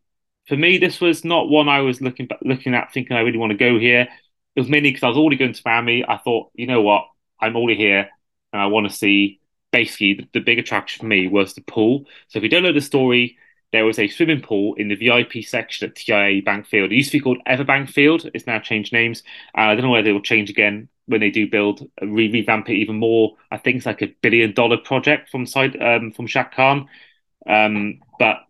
[0.47, 3.51] for me, this was not one I was looking looking at thinking I really want
[3.51, 4.07] to go here.
[4.55, 6.03] It was mainly because I was already going to Miami.
[6.07, 7.05] I thought, you know what,
[7.39, 8.09] I'm already here,
[8.53, 9.39] and I want to see.
[9.69, 12.05] Basically, the, the big attraction for me was the pool.
[12.29, 13.37] So if you don't know the story,
[13.73, 16.91] there was a swimming pool in the VIP section at TIAA Bank Field.
[16.91, 18.29] It used to be called Everbank Field.
[18.33, 19.23] It's now changed names.
[19.57, 22.69] Uh, I don't know whether it will change again when they do build re- revamp
[22.69, 23.35] it even more.
[23.51, 26.87] I think it's like a billion dollar project from side um, from Shad Khan.
[27.45, 28.46] Um, but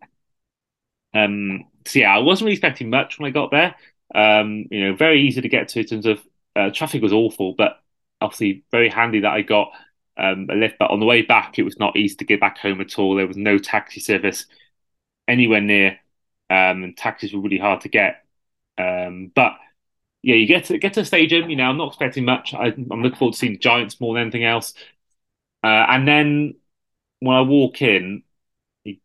[1.14, 3.74] um, so yeah, I wasn't really expecting much when I got there.
[4.14, 6.20] Um, you know, very easy to get to in terms of
[6.56, 7.80] uh, traffic was awful, but
[8.20, 9.70] obviously very handy that I got
[10.16, 10.76] um, a lift.
[10.78, 13.14] But on the way back, it was not easy to get back home at all.
[13.14, 14.46] There was no taxi service
[15.26, 15.98] anywhere near,
[16.50, 18.24] um, and taxis were really hard to get.
[18.76, 19.54] Um, but
[20.22, 21.50] yeah, you get to get to the stadium.
[21.50, 22.54] You know, I'm not expecting much.
[22.54, 24.74] I, am looking forward to seeing the Giants more than anything else.
[25.62, 26.54] Uh, and then
[27.20, 28.22] when I walk in,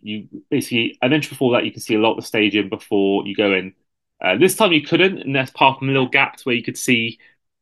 [0.02, 2.70] you, you, basically I mentioned before that you can see a lot of the stadium
[2.70, 3.74] before you go in.
[4.22, 7.20] Uh, this time you couldn't, and there's part from little gaps where you could see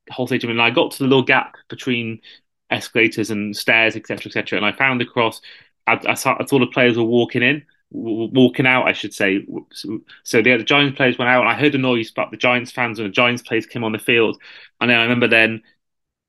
[0.08, 0.52] the whole stadium.
[0.52, 2.22] And I got to the little gap between
[2.70, 4.58] escalators and stairs, etc., etc.
[4.58, 5.42] And I found across.
[5.88, 9.46] I, I, saw, I saw the players were walking in, walking out, I should say.
[9.74, 12.72] So the, the Giants players went out, and I heard a noise, but the Giants
[12.72, 14.40] fans and the Giants players came on the field.
[14.80, 15.64] And then I remember then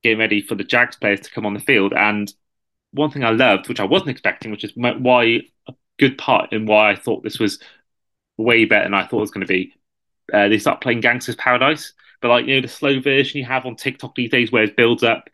[0.03, 1.93] getting ready for the Jags players to come on the field.
[1.93, 2.33] And
[2.93, 5.43] one thing I loved, which I wasn't expecting, which is why
[6.09, 7.59] good part in why I thought this was
[8.37, 9.75] way better than I thought it was going to be.
[10.33, 13.67] Uh, they start playing Gangster's Paradise, but like you know the slow version you have
[13.67, 15.29] on TikTok these days, where it builds up.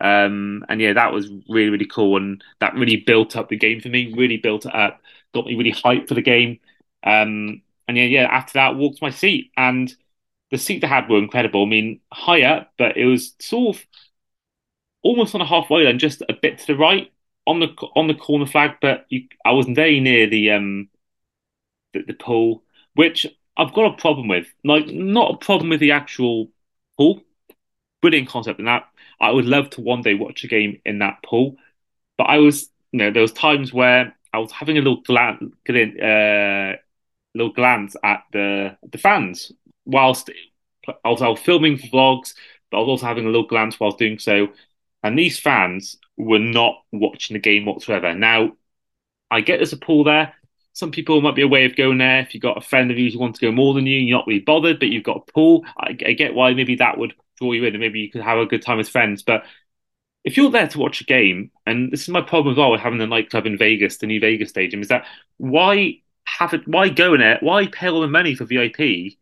[0.00, 3.80] Um, and yeah, that was really really cool, and that really built up the game
[3.80, 4.12] for me.
[4.14, 5.00] Really built it up
[5.32, 6.60] got me really hyped for the game.
[7.02, 9.92] Um, and yeah, yeah, after that, walked my seat, and
[10.50, 11.64] the seats I had were incredible.
[11.64, 13.86] I mean, higher, but it was sort of
[15.02, 17.10] almost on a halfway line, just a bit to the right
[17.46, 20.88] on the on the corner flag, but you, I was very near the um
[21.92, 22.62] the, the pool,
[22.94, 23.26] which
[23.56, 24.46] I've got a problem with.
[24.64, 26.48] Like, not a problem with the actual
[26.96, 27.22] pool.
[28.00, 28.88] Brilliant concept in that.
[29.20, 31.56] I would love to one day watch a game in that pool,
[32.18, 35.42] but I was, you know, there was times where I was having a little glance,
[35.68, 36.76] uh,
[37.34, 39.52] little glance at the the fans
[39.84, 40.30] whilst
[40.88, 42.34] I was, I was filming vlogs,
[42.70, 44.48] but I was also having a little glance whilst doing so.
[45.02, 48.14] And these fans were not watching the game whatsoever.
[48.14, 48.52] Now,
[49.30, 50.34] I get there's a pool there.
[50.74, 52.20] Some people might be a way of going there.
[52.20, 54.18] If you've got a friend of yours who wants to go more than you, you're
[54.18, 55.64] not really bothered, but you've got a pool.
[55.76, 58.38] I, I get why maybe that would draw you in and maybe you could have
[58.38, 59.22] a good time with friends.
[59.22, 59.44] But
[60.24, 62.80] if you're there to watch a game, and this is my problem as well with
[62.80, 65.04] having the nightclub in Vegas, the new Vegas Stadium, is that
[65.36, 66.66] why have it?
[66.66, 67.38] Why go in there?
[67.40, 69.14] Why pay all the money for VIP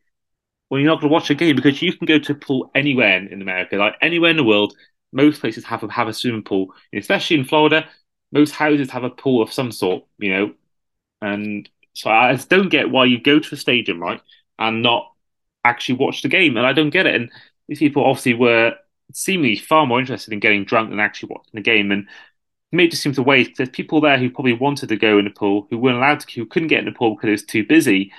[0.69, 1.57] when you're not going to watch a game?
[1.57, 4.45] Because you can go to a pool anywhere in, in America, like anywhere in the
[4.45, 4.75] world.
[5.13, 7.89] Most places have have a swimming pool, especially in Florida.
[8.33, 10.55] Most houses have a pool of some sort, you know,
[11.21, 14.21] and so I don't get why you go to a stadium, right,
[14.59, 15.13] and not
[15.65, 16.57] actually watch the game.
[16.57, 17.15] And I don't get it.
[17.15, 17.31] And
[17.69, 18.75] these people obviously were
[19.13, 21.91] seemingly far more interested in getting drunk than actually watching the game.
[21.93, 22.09] And
[22.73, 23.53] me, it just seems a waste.
[23.57, 26.33] There's people there who probably wanted to go in the pool, who weren't allowed to,
[26.35, 28.13] who couldn't get in the pool because it was too busy.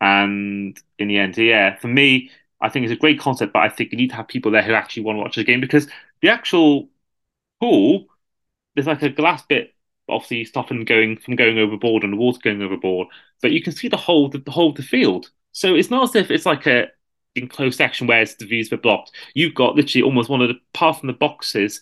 [0.00, 2.30] And in the end, yeah, for me,
[2.60, 4.62] I think it's a great concept, but I think you need to have people there
[4.62, 5.88] who actually want to watch the game because
[6.26, 6.88] the actual
[7.60, 8.06] pool,
[8.74, 9.72] there's like a glass bit
[10.08, 13.08] obviously stopping going from going overboard and the water going overboard,
[13.42, 15.30] but you can see the whole the, the whole of the field.
[15.52, 16.88] So it's not as if it's like a
[17.34, 19.12] enclosed section where the views were blocked.
[19.34, 21.80] You've got literally almost one of the apart from the boxes,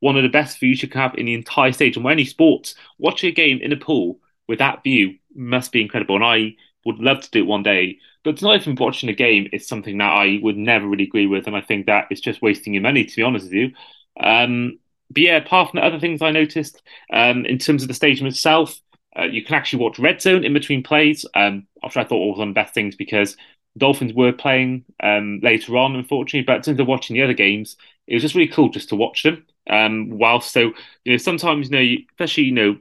[0.00, 1.96] one of the best views you can have in the entire stage.
[1.96, 6.16] And any sports, watching a game in a pool with that view must be incredible.
[6.16, 7.98] And I would love to do it one day.
[8.24, 11.26] But it's not even watching a game is something that I would never really agree
[11.26, 13.72] with, and I think that it's just wasting your money, to be honest with you.
[14.20, 14.78] Um,
[15.10, 18.26] but yeah, apart from the other things I noticed, um, in terms of the stadium
[18.26, 18.80] itself,
[19.18, 22.38] uh, you can actually watch Red Zone in between plays, um, which I thought was
[22.38, 23.36] one of the best things because
[23.76, 26.44] Dolphins were playing um, later on, unfortunately.
[26.46, 28.96] But in terms of watching the other games, it was just really cool just to
[28.96, 29.44] watch them.
[29.68, 30.72] Um, whilst so,
[31.04, 32.76] you know, sometimes you know, especially you know,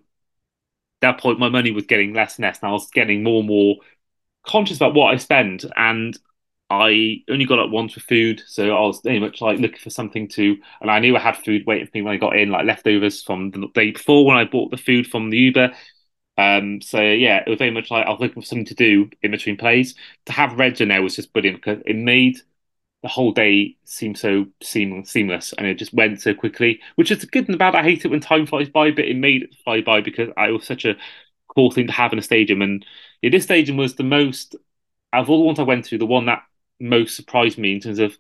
[1.01, 3.47] that point my money was getting less and less, and I was getting more and
[3.47, 3.77] more
[4.43, 6.17] conscious about what I spend, and
[6.69, 9.89] I only got up once for food, so I was very much like looking for
[9.89, 12.49] something to, and I knew I had food waiting for me when I got in,
[12.49, 15.73] like leftovers from the day before when I bought the food from the Uber.
[16.37, 19.09] Um, so yeah, it was very much like I was looking for something to do
[19.21, 19.95] in between plays.
[20.25, 22.37] To have Reds in there was just brilliant because it made
[23.03, 27.25] the whole day seem so seam- seamless and it just went so quickly, which is
[27.25, 27.75] good and bad.
[27.75, 30.51] I hate it when time flies by, but it made it fly by because it
[30.51, 30.95] was such a
[31.55, 32.61] cool thing to have in a stadium.
[32.61, 32.85] And
[33.29, 34.55] this stadium was the most
[35.13, 36.43] of all the ones I went to, the one that
[36.79, 38.17] most surprised me in terms of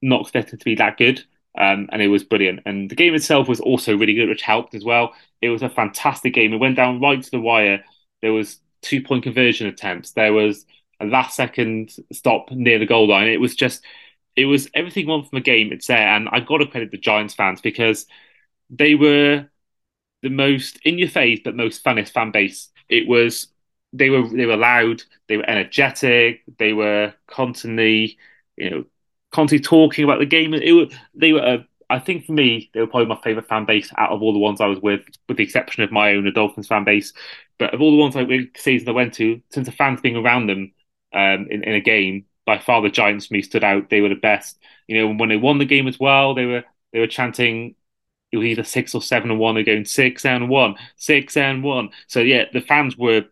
[0.00, 1.22] not expecting to be that good.
[1.58, 2.60] Um, and it was brilliant.
[2.64, 5.14] And the game itself was also really good, which helped as well.
[5.42, 6.52] It was a fantastic game.
[6.52, 7.84] It went down right to the wire.
[8.22, 10.12] There was two point conversion attempts.
[10.12, 10.64] There was
[11.00, 13.28] a last second stop near the goal line.
[13.28, 13.84] It was just,
[14.34, 15.72] it was everything one from the game.
[15.72, 18.06] It's there, and I got to credit the Giants fans because
[18.70, 19.46] they were
[20.22, 22.70] the most in your face but most funnest fan base.
[22.88, 23.48] It was
[23.92, 28.18] they were they were loud, they were energetic, they were constantly,
[28.56, 28.84] you know,
[29.30, 30.54] constantly talking about the game.
[30.54, 31.58] It they were, uh,
[31.90, 34.38] I think for me, they were probably my favorite fan base out of all the
[34.38, 37.12] ones I was with, with the exception of my own the Dolphins fan base.
[37.58, 40.46] But of all the ones like season I went to, since the fans being around
[40.48, 40.72] them
[41.12, 43.88] um, in, in a game, by far the Giants for me stood out.
[43.90, 44.58] They were the best.
[44.88, 47.76] You know, when they won the game as well, they were they were chanting
[48.32, 49.54] it was either six or seven and one.
[49.54, 51.90] They're going six and one, six and one.
[52.06, 53.24] So yeah, the fans were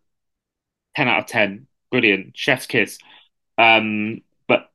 [0.97, 1.67] 10 out of 10.
[1.91, 2.37] Brilliant.
[2.37, 2.99] Chef's kiss.
[3.59, 4.71] Um, but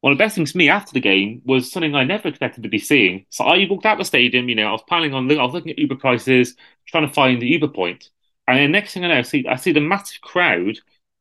[0.00, 2.62] one of the best things for me after the game was something I never expected
[2.62, 3.26] to be seeing.
[3.30, 5.72] So I walked out the stadium, you know, I was planning on, I was looking
[5.72, 8.10] at Uber prices, trying to find the Uber point.
[8.48, 10.78] And the next thing I know, I see, I see the massive crowd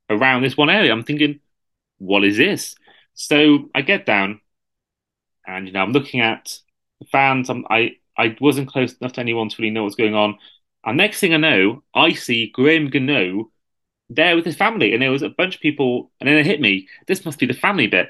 [0.10, 0.92] around this one area.
[0.92, 1.40] I'm thinking,
[1.98, 2.76] what is this?
[3.14, 4.42] So I get down
[5.46, 6.58] and, you know, I'm looking at
[7.00, 7.50] the fans.
[7.50, 10.38] I'm, I, I wasn't close enough to anyone to really know what's going on.
[10.86, 13.52] And next thing I know, I see Graham Gano
[14.10, 16.62] there with his family, and there was a bunch of people, and then it hit
[16.62, 16.88] me.
[17.08, 18.10] This must be the family bit.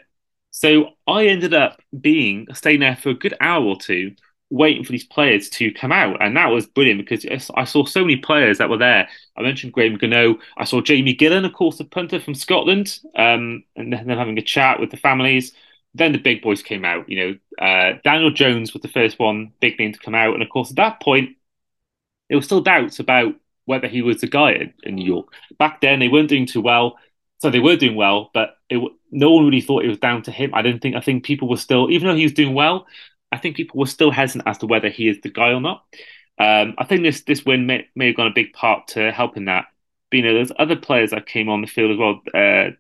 [0.52, 4.16] So I ended up being staying there for a good hour or two,
[4.50, 8.02] waiting for these players to come out, and that was brilliant because I saw so
[8.02, 9.10] many players that were there.
[9.38, 10.40] I mentioned Graham Gano.
[10.58, 14.44] I saw Jamie Gillan, of course, the punter from Scotland, um, and then having a
[14.44, 15.54] chat with the families.
[15.94, 17.10] Then the big boys came out.
[17.10, 20.44] You know, uh, Daniel Jones was the first one, big name to come out, and
[20.44, 21.36] of course at that point,
[22.30, 23.36] there were still doubts about
[23.70, 25.28] whether he was the guy in, in New York.
[25.60, 26.98] Back then, they weren't doing too well.
[27.38, 30.32] so they were doing well, but it, no one really thought it was down to
[30.32, 30.56] him.
[30.56, 30.96] I didn't think.
[30.96, 32.88] I think people were still, even though he was doing well,
[33.32, 35.86] I think people were still hesitant as to whether he is the guy or not.
[36.40, 39.46] Um, I think this this win may, may have gone a big part to helping
[39.46, 39.66] that.
[40.10, 42.22] But, you know, there's other players that came on the field as well.
[42.34, 42.72] Uh,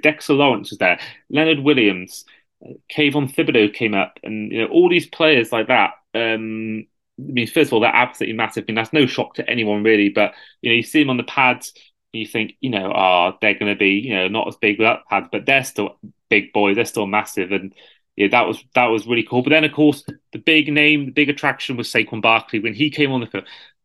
[0.00, 2.24] Dexter Lawrence was there, Leonard Williams,
[2.64, 5.90] uh, Kayvon Thibodeaux came up, and you know all these players like that.
[6.14, 6.86] Um,
[7.18, 8.64] I mean, first of all, they're absolutely massive.
[8.64, 10.08] I mean, that's no shock to anyone really.
[10.08, 11.72] But you know, you see them on the pads,
[12.12, 15.06] you think, you know, oh, they're going to be, you know, not as big without
[15.08, 15.98] pads, but they're still
[16.28, 16.76] big boys.
[16.76, 17.74] They're still massive, and
[18.16, 19.42] yeah, that was that was really cool.
[19.42, 22.90] But then, of course, the big name, the big attraction was Saquon Barkley when he
[22.90, 23.44] came on the field.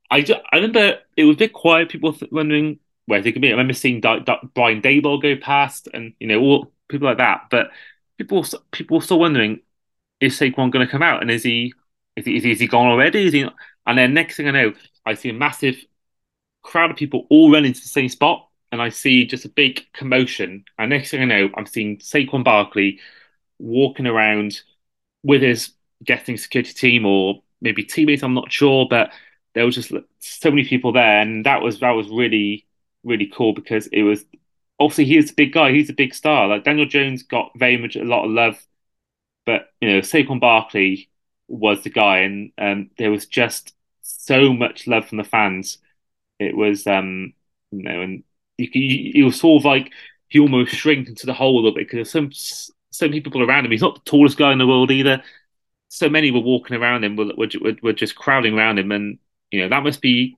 [0.10, 1.90] I, just, I remember it was a bit quiet.
[1.90, 3.50] People wondering where they could be.
[3.50, 7.18] I remember seeing Di- Di- Brian Daboll go past, and you know, all people like
[7.18, 7.48] that.
[7.50, 7.72] But
[8.18, 9.62] people, people were still wondering,
[10.20, 11.74] is Saquon going to come out, and is he,
[12.18, 13.28] is he, is he, is he gone already?
[13.28, 13.48] Is he?
[13.86, 14.74] And then next thing I know,
[15.06, 15.78] I see a massive
[16.64, 19.86] crowd of people all running to the same spot, and I see just a big
[19.94, 20.66] commotion.
[20.78, 23.00] And next thing I know, I'm seeing Saquon Barkley
[23.60, 24.62] walking around
[25.24, 25.72] with his
[26.04, 28.24] getting security team or maybe teammates.
[28.24, 29.12] I'm not sure, but
[29.54, 32.66] there was just so many people there, and that was that was really
[33.04, 34.26] really cool because it was
[34.80, 36.48] obviously he's a big guy, he's a big star.
[36.48, 38.60] Like Daniel Jones got very much a lot of love,
[39.46, 41.10] but you know Saquon Barkley
[41.48, 45.78] was the guy, and um, there was just so much love from the fans.
[46.40, 47.34] It was um
[47.72, 48.24] you know, and
[48.58, 49.92] you, you, was sort of like
[50.30, 53.66] he almost shrinked into the hole a little bit because some so many people around
[53.66, 53.72] him.
[53.72, 55.22] He's not the tallest guy in the world either.
[55.90, 59.20] So many were walking around him, were, were, were just crowding around him, and
[59.52, 60.38] you know that must be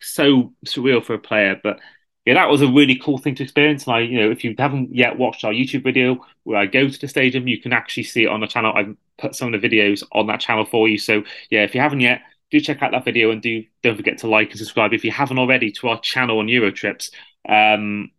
[0.00, 1.60] so surreal for a player.
[1.62, 1.80] But
[2.26, 3.86] yeah, that was a really cool thing to experience.
[3.86, 6.88] And I, you know, if you haven't yet watched our YouTube video where I go
[6.88, 8.72] to the stadium, you can actually see it on the channel.
[8.74, 10.98] I've put some of the videos on that channel for you.
[10.98, 14.18] So yeah, if you haven't yet, do check out that video and do don't forget
[14.18, 17.10] to like and subscribe if you haven't already to our channel on Eurotrips.
[17.48, 18.10] Um,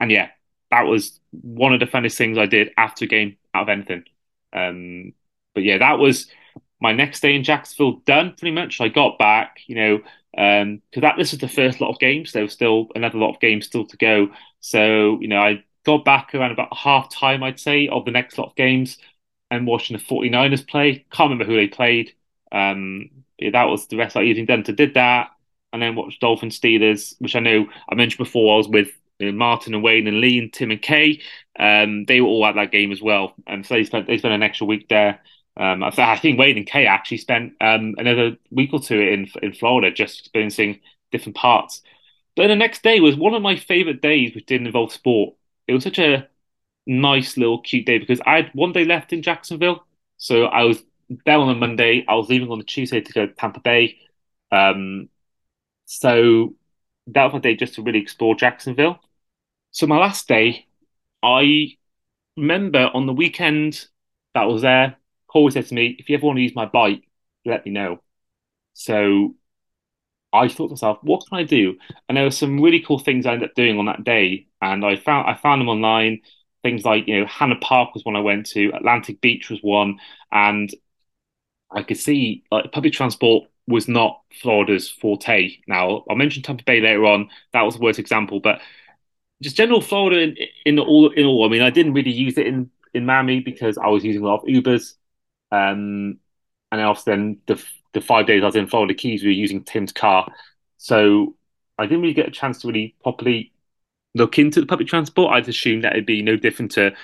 [0.00, 0.28] and yeah,
[0.70, 4.04] that was one of the funnest things I did after game out of anything.
[4.52, 5.12] Um,
[5.54, 6.30] but yeah, that was
[6.80, 8.80] my next day in Jacksonville done pretty much.
[8.80, 10.00] I got back, you know,
[10.32, 12.32] because um, that this was the first lot of games.
[12.32, 14.28] There was still another lot of games still to go.
[14.60, 18.38] So you know, I got back around about half time, I'd say, of the next
[18.38, 18.98] lot of games,
[19.50, 21.06] and watching the 49ers play.
[21.10, 22.12] Can't remember who they played.
[22.52, 23.10] Um,
[23.40, 24.64] that was the rest of the evening done.
[24.64, 25.30] So did that,
[25.72, 28.54] and then watched Dolphin Steelers, which I know I mentioned before.
[28.54, 31.20] I was with you know, Martin and Wayne and Lee and Tim and Kay.
[31.58, 34.34] Um, they were all at that game as well, and so they spent they spent
[34.34, 35.20] an extra week there.
[35.58, 39.52] Um, I, think Wayne and Kay actually spent um, another week or two in in
[39.52, 41.82] Florida, just experiencing different parts.
[42.36, 45.34] But the next day was one of my favorite days, which didn't involve sport.
[45.66, 46.28] It was such a
[46.86, 49.84] nice little cute day because I had one day left in Jacksonville,
[50.16, 50.82] so I was
[51.26, 52.04] there on a Monday.
[52.06, 53.98] I was leaving on the Tuesday to go to Tampa Bay.
[54.52, 55.08] Um,
[55.86, 56.54] so
[57.08, 59.00] that was my day just to really explore Jacksonville.
[59.70, 60.66] So my last day,
[61.22, 61.76] I
[62.36, 63.86] remember on the weekend
[64.34, 64.96] that was there,
[65.28, 67.02] Corey said to me, if you ever want to use my bike,
[67.44, 68.00] let me know.
[68.74, 69.34] So
[70.32, 71.76] I thought to myself, what can I do?
[72.08, 74.46] And there were some really cool things I ended up doing on that day.
[74.60, 76.20] And I found I found them online.
[76.62, 80.00] Things like, you know, Hanna Park was one I went to, Atlantic Beach was one,
[80.32, 80.68] and
[81.70, 85.56] I could see like public transport was not Florida's forte.
[85.66, 87.28] Now, I'll mention Tampa Bay later on.
[87.52, 88.60] That was the worst example, but
[89.42, 90.36] just general Florida in,
[90.66, 91.46] in all in all.
[91.46, 94.26] I mean, I didn't really use it in in Miami because I was using a
[94.26, 94.94] lot of Ubers,
[95.50, 96.18] um,
[96.70, 97.62] and also then the
[97.94, 100.30] the five days I was in Florida Keys, we were using Tim's car,
[100.76, 101.34] so
[101.78, 103.52] I didn't really get a chance to really properly
[104.14, 105.32] look into the public transport.
[105.32, 106.94] I'd assumed that it'd be no different to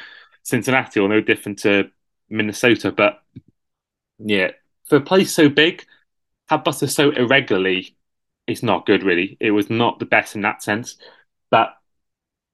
[0.43, 1.91] Cincinnati or no different to
[2.29, 3.23] Minnesota, but
[4.19, 4.51] yeah,
[4.85, 5.85] for a place so big,
[6.49, 7.97] have buses so irregularly,
[8.47, 9.37] it's not good really.
[9.41, 10.97] It was not the best in that sense,
[11.51, 11.75] but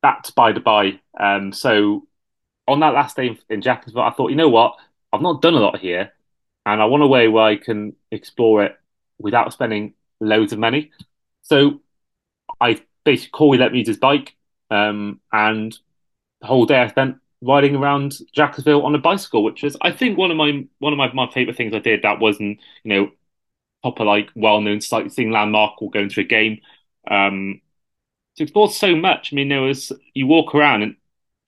[0.02, 1.00] that's by the by.
[1.18, 2.06] Um, so
[2.68, 4.76] on that last day in Jacksonville, I thought, you know what?
[5.12, 6.12] I've not done a lot here,
[6.66, 8.78] and I want a way where I can explore it
[9.18, 10.90] without spending loads of money.
[11.42, 11.80] So
[12.60, 14.36] I basically Corey let me use his bike,
[14.70, 15.76] um, and
[16.40, 20.18] the whole day I spent riding around Jacksonville on a bicycle, which is I think
[20.18, 22.02] one of my one of my, my favorite things I did.
[22.02, 23.10] That wasn't you know
[23.82, 26.60] proper like well known sightseeing landmark or going to a game.
[27.10, 27.60] Um,
[28.36, 29.32] to explore so much.
[29.32, 30.96] I mean, there was you walk around and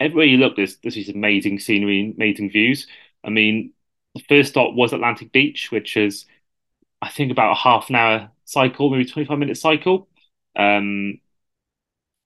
[0.00, 2.86] everywhere you look, there's there's these amazing scenery, amazing views.
[3.24, 3.72] I mean,
[4.14, 6.26] the first stop was Atlantic Beach, which is
[7.00, 10.08] I think about a half an hour cycle, maybe 25 minute cycle.
[10.56, 11.20] Um,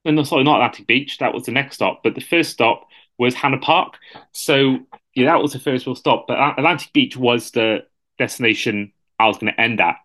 [0.05, 1.18] and no, sorry, not Atlantic Beach.
[1.18, 2.88] That was the next stop, but the first stop
[3.18, 3.99] was Hanna Park.
[4.32, 4.78] So
[5.14, 6.26] yeah, that was the first real stop.
[6.28, 7.86] But Atlantic Beach was the
[8.18, 9.97] destination I was going to end at.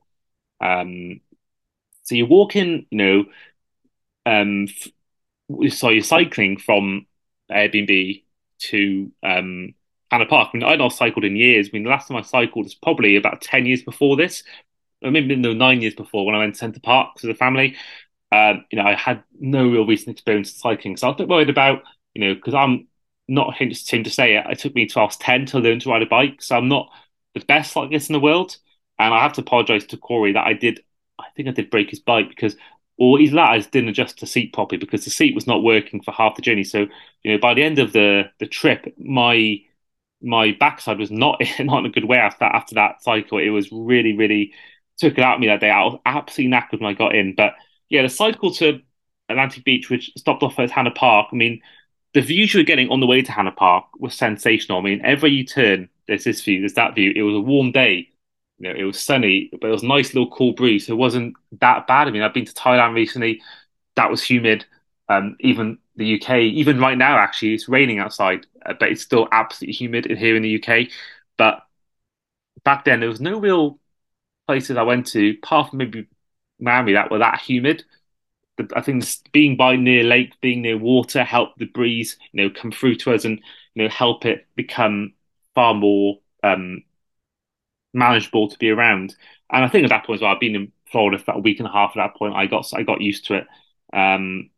[0.61, 1.21] Um,
[2.03, 3.25] so you walk in, you know,
[4.25, 4.67] um,
[5.69, 7.05] so you're cycling from
[7.51, 8.23] Airbnb
[8.59, 9.73] to um,
[10.11, 10.49] Hanna Park.
[10.53, 11.67] I mean, I'd not cycled in years.
[11.67, 14.43] I mean, the last time I cycled was probably about 10 years before this.
[15.03, 17.75] I maybe no, nine years before when I went to Center Park as a family.
[18.31, 20.97] Um, you know, I had no real recent experience cycling.
[20.97, 21.83] So I was a bit worried about,
[22.13, 22.87] you know, because I'm
[23.27, 24.45] not ashamed to say it.
[24.49, 26.41] It took me till I was 10 to learn to ride a bike.
[26.41, 26.91] So I'm not
[27.33, 28.57] the best cyclist in the world.
[28.99, 30.81] And I have to apologize to Corey that I did,
[31.19, 32.55] I think I did break his bike because
[32.97, 36.11] all his ladders didn't adjust the seat properly because the seat was not working for
[36.11, 36.63] half the journey.
[36.63, 36.85] So,
[37.23, 39.61] you know, by the end of the the trip, my
[40.21, 43.37] my backside was not not in a good way after that after that cycle.
[43.39, 44.53] It was really, really
[44.97, 45.69] took it out of me that day.
[45.69, 47.35] I was absolutely knackered when I got in.
[47.35, 47.53] But
[47.89, 48.81] yeah, the cycle to
[49.29, 51.61] Atlantic Beach, which stopped off at Hanna Park, I mean,
[52.13, 54.79] the views you were getting on the way to Hanna Park was sensational.
[54.79, 57.13] I mean, every you turn, there's this view, there's that view.
[57.15, 58.09] It was a warm day.
[58.59, 60.87] You know, it was sunny, but it was a nice little cool breeze.
[60.87, 62.07] It wasn't that bad.
[62.07, 63.41] I mean, I've been to Thailand recently.
[63.95, 64.65] That was humid.
[65.11, 69.27] Um, even the UK, even right now, actually, it's raining outside, uh, but it's still
[69.31, 70.89] absolutely humid here in the UK.
[71.37, 71.63] But
[72.63, 73.79] back then, there was no real
[74.47, 76.07] places I went to, apart from maybe
[76.59, 77.85] Miami, that were that humid.
[78.75, 82.71] I think being by near lake, being near water, helped the breeze, you know, come
[82.71, 83.39] through to us and
[83.73, 85.13] you know help it become
[85.55, 86.83] far more um,
[87.93, 89.15] manageable to be around.
[89.51, 91.59] And I think at that point as well, I've been in Florida for a week
[91.59, 91.91] and a half.
[91.95, 93.47] At that point, I got I got used to it.
[93.93, 94.50] Um,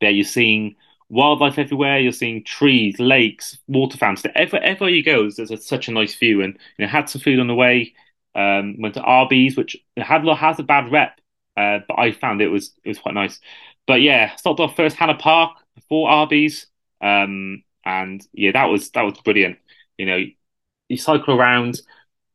[0.00, 0.76] yeah, you're seeing
[1.08, 1.98] wildlife everywhere.
[1.98, 4.32] You're seeing trees, lakes, water fountains.
[4.34, 6.42] Ever, ever you go, there's a, such a nice view.
[6.42, 7.94] And you know, had some food on the way.
[8.34, 11.18] Um, went to Arby's, which had has a bad rep,
[11.56, 13.40] uh, but I found it was it was quite nice.
[13.86, 16.66] But yeah, stopped off first Hanna Park before Arby's,
[17.00, 19.56] um, and yeah, that was that was brilliant.
[19.96, 20.18] You know,
[20.88, 21.80] you cycle around,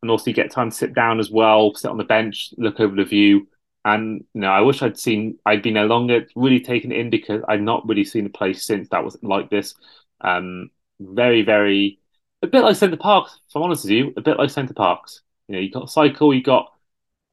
[0.01, 2.79] and also you get time to sit down as well, sit on the bench, look
[2.79, 3.47] over the view.
[3.83, 7.43] And you know, I wish I'd seen I'd been there longer, really taken in because
[7.47, 9.73] I'd not really seen a place since that was like this.
[10.21, 10.69] Um,
[10.99, 11.99] very, very
[12.43, 15.21] a bit like Center Parcs, if I'm honest with you, a bit like Center Parcs.
[15.47, 16.71] You know, you got a cycle, you got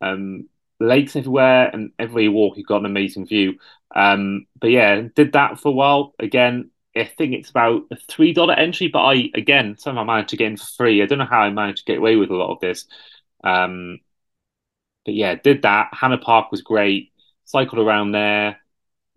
[0.01, 0.49] um,
[0.81, 3.59] lakes everywhere, and you walk, you've got an amazing view.
[3.95, 6.15] Um, but yeah, did that for a while.
[6.19, 10.37] Again, I think it's about a three dollar entry, but I again somehow managed to
[10.37, 11.03] get in for free.
[11.03, 12.87] I don't know how I managed to get away with a lot of this.
[13.45, 14.01] Um,
[15.09, 15.89] but yeah, did that.
[15.95, 17.13] Hanna Park was great.
[17.47, 18.59] Cycled around there,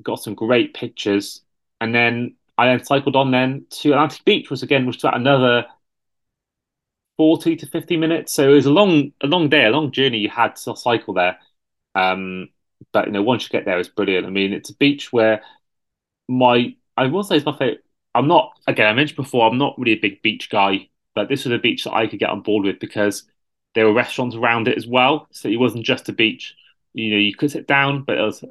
[0.02, 1.42] got some great pictures,
[1.82, 5.66] and then I then cycled on then to Atlantic Beach, which again was about another
[7.18, 8.32] forty to fifty minutes.
[8.32, 11.14] So it was a long, a long day, a long journey you had to cycle
[11.14, 11.40] there.
[11.94, 12.52] Um,
[12.94, 14.26] but you know, once you get there, it's brilliant.
[14.26, 15.42] I mean, it's a beach where
[16.30, 17.84] my I will say it's my favorite.
[18.16, 18.88] I'm not again.
[18.88, 21.84] I mentioned before I'm not really a big beach guy, but this was a beach
[21.84, 23.26] that I could get on board with because
[23.74, 26.56] there were restaurants around it as well, so it wasn't just a beach.
[26.94, 28.44] You know, you could sit down, but it was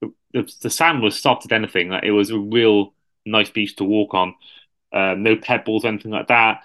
[0.00, 1.88] the, the sand was soft as anything.
[1.88, 4.34] Like it was a real nice beach to walk on.
[4.92, 6.62] Um, no pebbles, anything like that.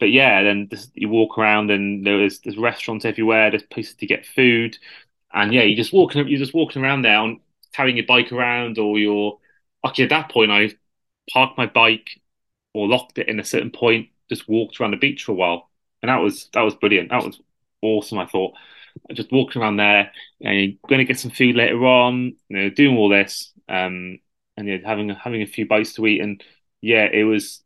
[0.00, 3.50] But yeah, then you walk around and there's there's restaurants everywhere.
[3.50, 4.78] There's places to get food,
[5.32, 7.40] and yeah, you just walking you're just walking around there on
[7.72, 9.38] carrying your bike around, or you're
[9.84, 10.70] actually at that point I
[11.32, 12.20] parked my bike
[12.74, 15.67] or locked it in a certain point, just walked around the beach for a while
[16.02, 17.10] and that was that was brilliant.
[17.10, 17.40] That was
[17.82, 18.18] awesome.
[18.18, 18.54] I thought
[19.12, 20.10] just walking around there,
[20.42, 23.52] and you know, going to get some food later on, you know, doing all this,
[23.68, 24.18] um,
[24.56, 26.42] and yeah, having having a few bites to eat, and
[26.80, 27.62] yeah, it was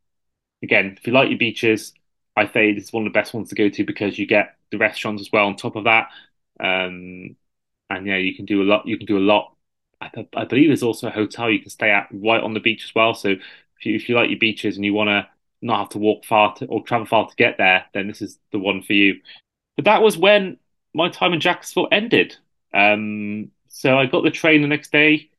[0.62, 0.96] again.
[0.98, 1.92] If you like your beaches,
[2.36, 4.78] I say it's one of the best ones to go to because you get the
[4.78, 6.08] restaurants as well on top of that,
[6.60, 7.36] um,
[7.90, 8.86] and yeah, you can do a lot.
[8.86, 9.54] You can do a lot.
[10.00, 12.84] I, I believe there's also a hotel you can stay at right on the beach
[12.84, 13.14] as well.
[13.14, 15.28] So if you, if you like your beaches and you want to
[15.62, 18.38] not have to walk far to, or travel far to get there, then this is
[18.50, 19.20] the one for you.
[19.76, 20.58] But that was when
[20.92, 22.36] my time in Jacksonville ended.
[22.74, 25.30] Um, so I got the train the next day,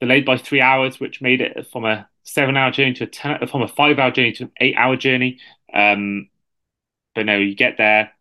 [0.00, 3.62] delayed by three hours, which made it from a seven-hour journey to a ten, from
[3.62, 5.38] a five-hour journey to an eight-hour journey.
[5.72, 6.28] Um,
[7.14, 8.12] but no, you get there,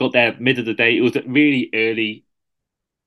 [0.00, 0.96] got there mid of the day.
[0.96, 2.24] It was a really early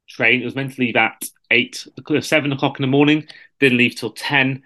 [0.08, 0.42] train.
[0.42, 1.88] It was meant to leave at eight,
[2.22, 3.28] seven o'clock in the morning.
[3.60, 4.62] Didn't leave till ten.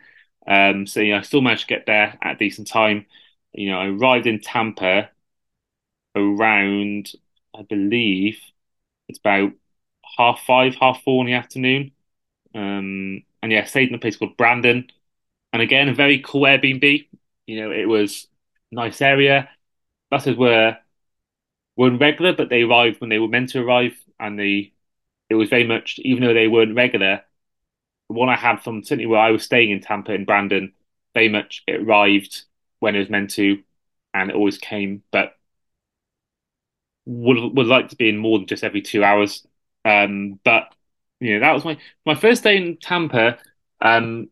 [0.48, 3.06] Um, so yeah, I still managed to get there at a decent time.
[3.54, 5.10] You know, I arrived in Tampa
[6.16, 7.12] around,
[7.58, 8.40] I believe,
[9.08, 9.54] it's about
[10.18, 11.92] half five, half four in the afternoon.
[12.56, 14.88] Um, and yeah, stayed in a place called Brandon.
[15.54, 17.08] And again, a very cool Airbnb.
[17.48, 18.28] You know, it was
[18.72, 19.50] nice area.
[20.12, 20.78] Buses were
[21.76, 24.74] weren't regular, but they arrived when they were meant to arrive, and they
[25.30, 27.29] it was very much even though they weren't regular, the
[28.10, 30.74] one I had from certainly where I was staying in Tampa in Brandon,
[31.14, 32.43] very much it arrived
[32.80, 33.64] when it was meant to,
[34.14, 35.36] and it always came, but
[37.05, 39.45] would would like to be in more than just every two hours.
[39.86, 40.74] Um, but
[41.20, 43.38] you know that was my my first day in Tampa.
[43.82, 44.30] Um,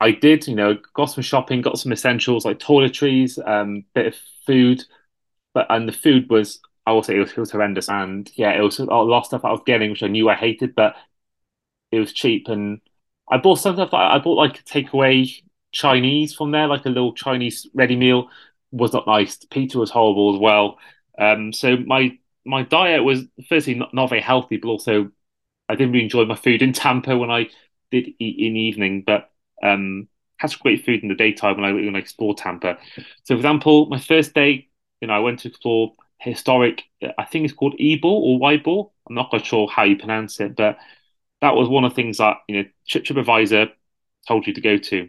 [0.00, 4.16] I did, you know, got some shopping, got some essentials like toiletries, um, bit of
[4.46, 4.84] food,
[5.54, 8.52] but and the food was, I will say, it was, it was horrendous, and yeah,
[8.52, 10.96] it was a lot of stuff I was getting which I knew I hated, but
[11.92, 12.80] it was cheap, and
[13.30, 13.92] I bought some stuff.
[13.92, 15.30] I bought like takeaway
[15.72, 18.28] Chinese from there, like a little Chinese ready meal.
[18.70, 19.36] Was not nice.
[19.50, 20.78] Pizza was horrible as well.
[21.18, 25.10] Um, so my my diet was firstly not, not very healthy, but also
[25.68, 27.48] I didn't really enjoy my food in Tampa when I
[27.90, 29.30] did eat in the evening, but
[29.62, 30.08] um,
[30.38, 32.78] had some great food in the daytime when I when I explored Tampa.
[33.24, 34.68] So, for example, my first day,
[35.00, 36.84] you know, I went to explore historic.
[37.16, 38.90] I think it's called Ybor or Ybor.
[39.08, 40.78] I'm not quite sure how you pronounce it, but
[41.40, 43.70] that was one of the things that you know TripAdvisor
[44.26, 45.08] told you to go to.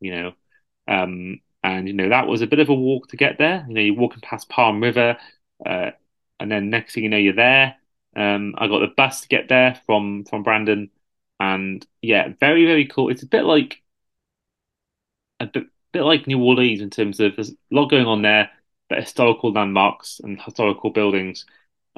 [0.00, 0.32] You know,
[0.88, 3.64] um, and you know that was a bit of a walk to get there.
[3.68, 5.16] You know, you're walking past Palm River,
[5.64, 5.90] uh,
[6.38, 7.76] and then next thing you know, you're there.
[8.16, 10.90] Um, I got the bus to get there from from Brandon,
[11.38, 13.10] and yeah, very very cool.
[13.10, 13.82] It's a bit like
[15.40, 18.50] a bit, bit like New Orleans in terms of there's a lot going on there,
[18.88, 21.46] but historical landmarks and historical buildings.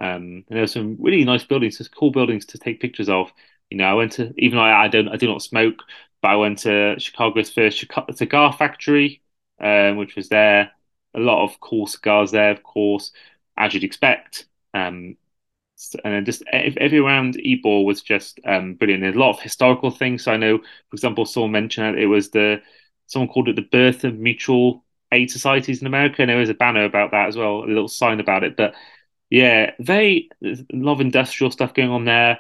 [0.03, 3.33] Um, and there's some really nice buildings, just cool buildings to take pictures of.
[3.71, 5.79] You know, I went to even though I, I don't I do not smoke,
[6.23, 7.85] but I went to Chicago's first
[8.15, 9.23] cigar factory,
[9.61, 10.73] um, which was there.
[11.15, 13.13] A lot of cool cigars there, of course,
[13.59, 14.47] as you'd expect.
[14.75, 15.17] Um,
[16.05, 19.03] and then just every around Ybor was just um, brilliant.
[19.03, 20.25] There's a lot of historical things.
[20.25, 22.63] So I know, for example, someone mentioned it was the
[23.07, 26.55] someone called it the birth of mutual aid societies in America, and there was a
[26.55, 28.57] banner about that as well, a little sign about it.
[28.57, 28.75] But
[29.33, 32.39] yeah, very a lot of industrial stuff going on there,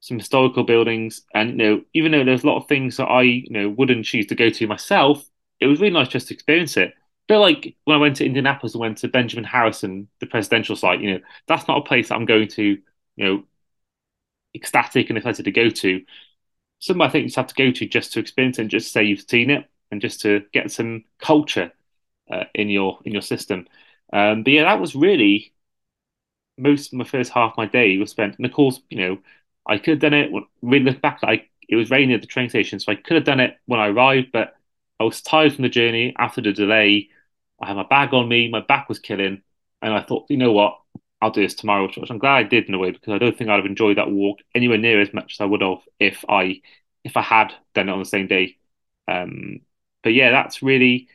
[0.00, 3.22] some historical buildings, and you know, even though there's a lot of things that I
[3.22, 5.24] you know wouldn't choose to go to myself,
[5.60, 6.94] it was really nice just to experience it.
[7.28, 11.00] But like when I went to Indianapolis and went to Benjamin Harrison, the presidential site,
[11.00, 12.62] you know, that's not a place that I'm going to,
[13.16, 13.44] you know,
[14.54, 16.02] ecstatic and excited to go to.
[16.80, 18.92] Some I think you just have to go to just to experience it and just
[18.92, 21.72] say you've seen it and just to get some culture
[22.30, 23.68] uh, in your in your system.
[24.12, 25.51] Um, but yeah, that was really
[26.58, 28.36] most of my first half of my day was spent.
[28.36, 29.18] And of course, you know,
[29.66, 30.30] I could have done it.
[30.62, 33.24] Really look back, I it was raining at the train station, so I could have
[33.24, 34.54] done it when I arrived, but
[35.00, 37.08] I was tired from the journey after the delay.
[37.60, 39.42] I had my bag on me, my back was killing,
[39.80, 40.80] and I thought, you know what,
[41.20, 43.36] I'll do this tomorrow, which I'm glad I did in a way because I don't
[43.36, 46.24] think I'd have enjoyed that walk anywhere near as much as I would have if
[46.28, 46.60] I
[47.04, 48.56] if I had done it on the same day.
[49.08, 49.60] Um,
[50.02, 51.08] but yeah, that's really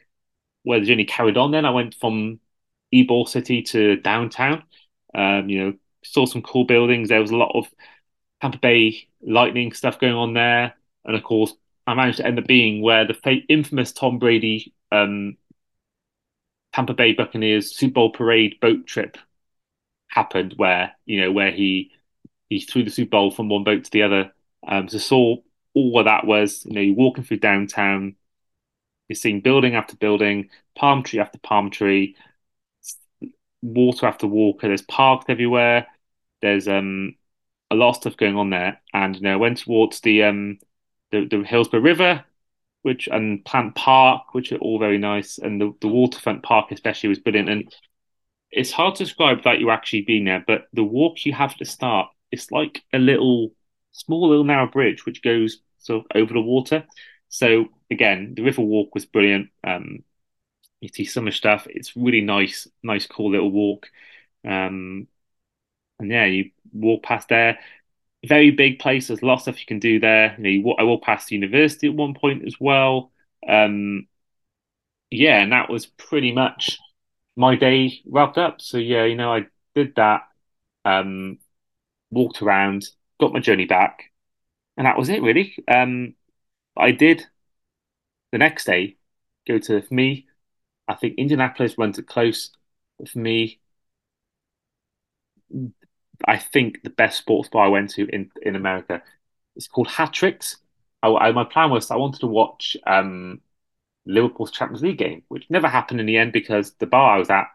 [0.64, 1.52] where the journey carried on.
[1.52, 2.40] Then I went from
[2.94, 4.64] Ybor City to downtown.
[5.14, 7.10] Um, you know, saw some cool buildings.
[7.10, 7.68] There was a lot of
[8.42, 11.54] Tampa Bay Lightning stuff going on there, and of course,
[11.86, 15.38] I managed to end up being where the infamous Tom Brady um,
[16.74, 19.18] Tampa Bay Buccaneers Super Bowl parade boat trip
[20.10, 21.92] happened, where you know where he
[22.50, 24.34] he threw the Super Bowl from one boat to the other.
[24.68, 25.38] Um, so saw
[25.74, 26.66] all what that was.
[26.66, 28.16] You know, you're walking through downtown,
[29.10, 32.16] you're seeing building after building, palm tree after palm tree,
[33.62, 34.68] water after water.
[34.68, 35.88] There's parks everywhere.
[36.42, 37.16] There's um
[37.72, 40.60] a lot of stuff going on there, and you know, I went towards the um
[41.12, 42.26] the, the Hillsborough River,
[42.82, 47.10] which and Plant Park, which are all very nice, and the, the waterfront park especially
[47.10, 47.50] was brilliant.
[47.50, 47.76] And
[48.52, 51.66] it's hard to describe without you actually been there, but the walk you have to
[51.66, 53.52] start, it's like a little
[53.92, 56.86] small little narrow bridge which goes sort of over the water.
[57.30, 59.50] So again, the river walk was brilliant.
[59.66, 60.00] Um,
[60.82, 61.68] you see summer stuff.
[61.70, 63.88] It's really nice, nice, cool little walk.
[64.46, 65.08] Um,
[66.00, 67.60] and yeah, you walk past there.
[68.26, 69.08] Very big place.
[69.08, 70.36] There's lots of stuff you can do there.
[70.38, 73.12] You know, you walk, I walked past the university at one point as well.
[73.48, 74.08] Um,
[75.10, 76.78] yeah, and that was pretty much
[77.36, 78.62] my day wrapped up.
[78.62, 80.24] So yeah, you know, I did that.
[80.86, 81.40] Um,
[82.12, 82.88] walked around,
[83.20, 84.12] got my journey back,
[84.78, 85.56] and that was it really.
[85.68, 86.16] Um,
[86.78, 87.26] I did
[88.32, 88.98] the next day
[89.48, 90.27] go to for me.
[90.88, 92.52] I think Indianapolis runs it close.
[93.12, 93.60] For me,
[96.26, 99.04] I think the best sports bar I went to in in America.
[99.56, 100.58] It's called Hat-Tricks.
[101.04, 103.42] I, I, my plan was I wanted to watch um,
[104.06, 107.30] Liverpool's Champions League game, which never happened in the end because the bar I was
[107.30, 107.48] at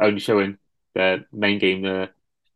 [0.00, 0.58] only showing
[0.94, 1.82] the main game.
[1.82, 2.10] The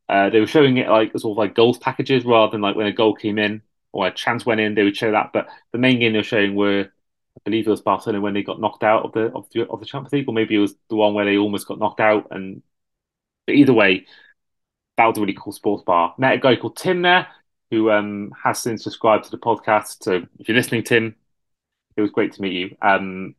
[0.09, 2.87] uh, they were showing it like sort of like goals packages rather than like when
[2.87, 3.62] a goal came in
[3.93, 5.33] or a chance went in, they would show that.
[5.33, 6.91] But the main game they were showing were,
[7.45, 9.86] believe it was Barcelona when they got knocked out of the of the of the
[9.86, 12.28] Champions League, or maybe it was the one where they almost got knocked out.
[12.30, 12.62] And
[13.47, 14.07] but either way,
[14.97, 16.14] that was a really cool sports bar.
[16.18, 17.26] Met a guy called Tim there,
[17.70, 20.03] who um, has since subscribed to the podcast.
[20.03, 21.16] So if you're listening, Tim,
[21.97, 22.76] it was great to meet you.
[22.82, 23.34] Um,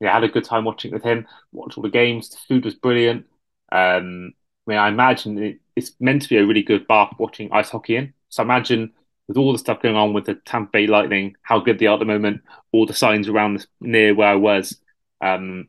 [0.00, 1.26] yeah, I had a good time watching with him.
[1.52, 2.30] Watched all the games.
[2.30, 3.26] The food was brilliant.
[3.70, 4.32] Um,
[4.66, 7.52] I mean, I imagine it, it's meant to be a really good bar for watching
[7.52, 8.14] ice hockey in.
[8.28, 8.92] So imagine
[9.28, 11.94] with all the stuff going on with the Tampa Bay Lightning, how good they are
[11.94, 14.78] at the moment, all the signs around near where I was.
[15.20, 15.68] Um,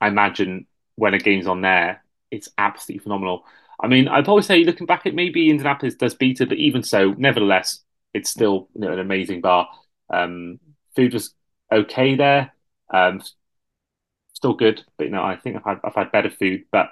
[0.00, 0.66] I imagine
[0.96, 3.44] when a game's on there, it's absolutely phenomenal.
[3.80, 7.12] I mean, I'd probably say looking back at maybe Indianapolis does beat but even so,
[7.12, 7.80] nevertheless,
[8.12, 9.68] it's still you know, an amazing bar.
[10.12, 10.60] Um,
[10.94, 11.34] food was
[11.72, 12.52] okay there,
[12.92, 13.20] um,
[14.32, 16.90] still good, but you know, I think I've had I've had better food, but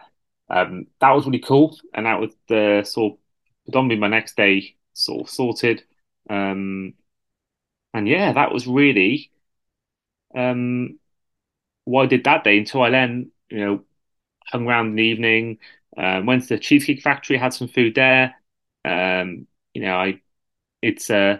[0.50, 3.18] um, that was really cool, and that was the sort of
[3.64, 5.84] predominantly my next day sort of sorted.
[6.30, 6.94] Um,
[7.94, 9.30] and yeah, that was really
[10.36, 10.98] um,
[11.84, 13.84] what I did that day until I then, you know,
[14.46, 15.58] hung around in the evening,
[15.96, 18.36] um, went to the Cheesecake Factory, had some food there.
[18.84, 20.20] Um, you know, I
[20.82, 21.38] it's uh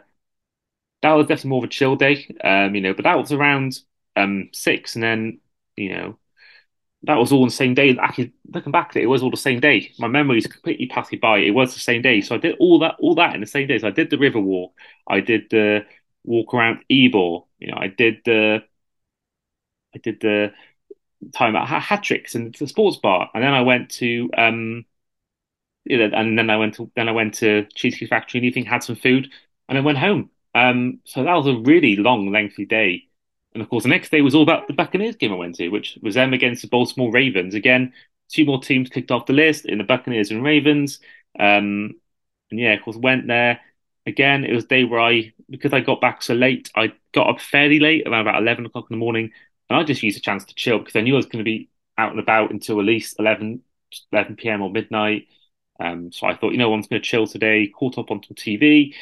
[1.03, 2.27] that was definitely more of a chill day.
[2.43, 3.79] Um, you know, but that was around
[4.17, 5.41] um six, and then
[5.77, 6.19] you know
[7.05, 7.97] that was all the same day.
[7.99, 9.93] Actually, looking back at it, it was all the same day.
[9.99, 11.39] My memory's completely passing by.
[11.39, 13.67] It was the same day, so I did all that, all that in the same
[13.67, 13.79] day.
[13.79, 14.73] So I did the river walk,
[15.09, 15.85] I did the
[16.25, 18.63] walk around Ybor, you know, I did the,
[19.95, 20.53] I did the
[21.35, 24.85] time at hat tricks and the sports bar, and then I went to, um,
[25.85, 28.67] you know, and then I went to, then I went to Cheesecake Factory and evening,
[28.67, 29.31] had some food,
[29.69, 30.31] and then went home.
[30.55, 33.09] Um, so that was a really long, lengthy day.
[33.55, 35.69] And of course, the next day was all about the Buccaneers game I went to,
[35.69, 37.55] which was them against the Baltimore Ravens.
[37.55, 37.93] Again,
[38.29, 41.01] two more teams kicked off the list in the Buccaneers and Ravens.
[41.39, 41.95] Um,
[42.51, 43.61] and yeah, of course, went there.
[44.07, 47.41] Again, it was day where I, because I got back so late, I got up
[47.41, 49.33] fairly late, around about 11 o'clock in the morning.
[49.69, 51.49] And I just used a chance to chill because I knew I was going to
[51.49, 53.63] be out and about until at least 11,
[54.13, 54.63] 11 p.m.
[54.63, 55.29] or midnight.
[55.79, 58.35] Um, so I thought, you know, I'm going to chill today, caught up on some
[58.35, 58.95] TV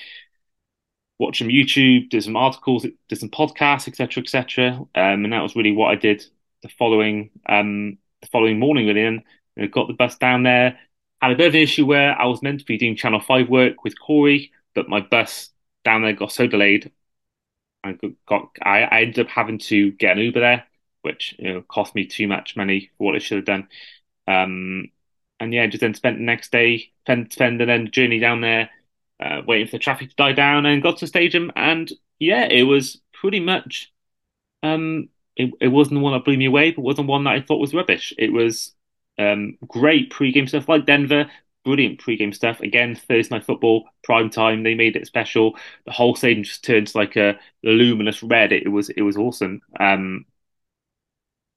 [1.21, 4.71] watch some YouTube, did some articles, did some podcasts, etc., etc.
[4.95, 6.25] Um, and that was really what I did
[6.62, 8.87] the following um, the following morning.
[8.87, 9.23] Really, and
[9.71, 10.79] got the bus down there.
[11.21, 13.51] Had a bit of an issue where I was meant to be doing Channel Five
[13.51, 15.51] work with Corey, but my bus
[15.85, 16.91] down there got so delayed.
[17.85, 20.64] I got I, I ended up having to get an Uber there,
[21.03, 23.68] which you know cost me too much money for what it should have done.
[24.27, 24.91] Um,
[25.39, 28.71] and yeah, just then spent the next day, spend spend the then journey down there
[29.21, 31.53] uh, waiting for the traffic to die down, and got to the stadium.
[31.57, 33.93] And yeah, it was pretty much.
[34.62, 37.41] Um, it, it wasn't the one that blew me away, but wasn't one that I
[37.41, 38.12] thought was rubbish.
[38.18, 38.75] It was
[39.18, 41.31] um, great pre-game stuff, like Denver.
[41.64, 42.61] Brilliant pre-game stuff.
[42.61, 44.62] Again, Thursday night football, prime time.
[44.62, 45.57] They made it special.
[45.87, 48.53] The whole stadium just turned like a luminous red.
[48.53, 49.61] It, it was it was awesome.
[49.79, 50.25] Um,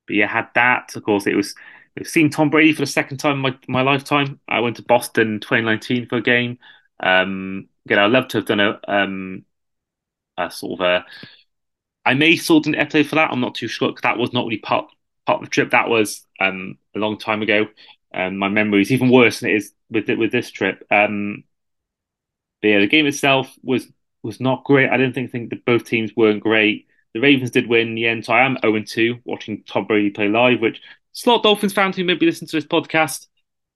[0.08, 0.96] but yeah, had that.
[0.96, 1.56] Of course, it was
[2.00, 4.40] I've seen Tom Brady for the second time in my, my lifetime.
[4.48, 6.58] I went to Boston 2019 for a game.
[7.00, 9.46] Um, again, I'd love to have done a, um,
[10.38, 11.06] a sort of a.
[12.06, 13.32] I may sort an episode for that.
[13.32, 14.88] I'm not too sure because that was not really part
[15.26, 15.72] part of the trip.
[15.72, 17.68] That was um, a long time ago.
[18.12, 20.86] And um, my memory is even worse than it is with with this trip.
[20.92, 21.46] Um,
[22.62, 23.88] but yeah, the game itself was
[24.22, 24.90] was not great.
[24.90, 26.88] I didn't think think that both teams weren't great.
[27.14, 30.10] The Ravens did win in the end, so I am 0 2 watching Tom Brady
[30.10, 30.82] play live, which
[31.12, 33.28] slot Dolphins fans who maybe listen to this podcast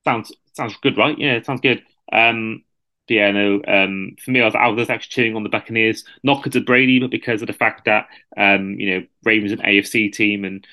[0.06, 1.18] sounds sounds good, right?
[1.18, 1.84] Yeah, it sounds good.
[2.12, 2.64] Um,
[3.08, 3.62] but yeah, no.
[3.68, 6.66] Um, for me, I was, I was actually cheering on the Buccaneers, not because of
[6.66, 10.66] Brady, but because of the fact that um, you know Ravens an AFC team, and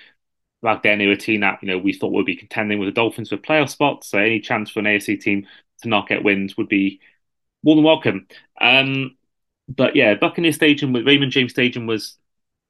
[0.63, 2.89] back then they were a team that you know we thought would be contending with
[2.89, 4.09] the Dolphins for playoff spots.
[4.09, 5.47] So any chance for an AFC team
[5.83, 7.01] to not get wins would be
[7.63, 8.27] more than welcome.
[8.61, 9.17] Um,
[9.69, 12.17] but yeah, Buccaneers Stadium with Raymond James Stadium was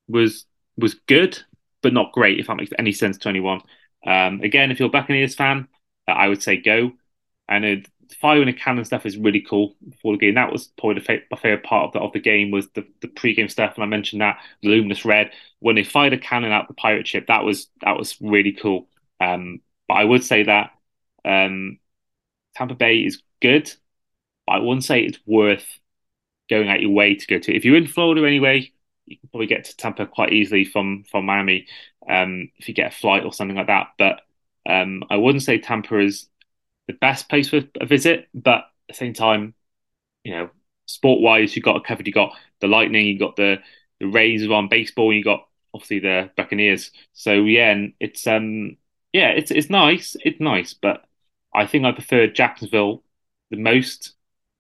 [0.08, 0.46] was
[0.76, 1.38] was good,
[1.82, 2.40] but not great.
[2.40, 3.60] If that makes any sense to anyone.
[4.06, 5.68] Um, again, if you're a Buccaneers fan,
[6.06, 6.92] I would say go.
[7.48, 7.76] I know
[8.20, 10.34] firing a cannon stuff is really cool before the game.
[10.34, 13.08] That was probably the my favorite part of the, of the game was the, the
[13.08, 16.68] pre-game stuff, and I mentioned that the luminous red when they fired a cannon at
[16.68, 17.26] the pirate ship.
[17.26, 18.88] That was that was really cool.
[19.20, 20.70] Um, but I would say that
[21.24, 21.78] um,
[22.54, 23.72] Tampa Bay is good.
[24.46, 25.66] But I wouldn't say it's worth
[26.50, 27.54] going out your way to go to.
[27.54, 28.72] If you're in Florida anyway,
[29.06, 31.66] you can probably get to Tampa quite easily from from Miami
[32.08, 33.88] um, if you get a flight or something like that.
[33.98, 34.20] But
[34.68, 36.28] um, I wouldn't say Tampa is
[36.88, 39.54] the best place for a visit, but at the same time,
[40.24, 40.50] you know,
[40.86, 42.06] sport wise, you've got it covered.
[42.06, 43.58] You've got the Lightning, you've got the
[44.00, 46.90] the Rays on baseball, you got obviously the Buccaneers.
[47.12, 48.76] So yeah, and it's um
[49.12, 51.04] yeah, it's it's nice, it's nice, but
[51.54, 53.02] I think I prefer Jacksonville
[53.50, 54.14] the most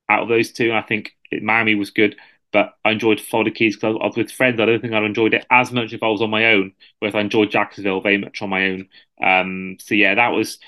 [0.08, 0.72] out of those two.
[0.72, 1.12] I think
[1.42, 2.16] Miami was good,
[2.52, 4.60] but I enjoyed Florida Keys because I was with friends.
[4.60, 6.72] I don't think I'd enjoyed it as much if I was on my own.
[6.98, 8.88] Whereas I enjoyed Jacksonville very much on my own.
[9.22, 10.58] Um, so yeah, that was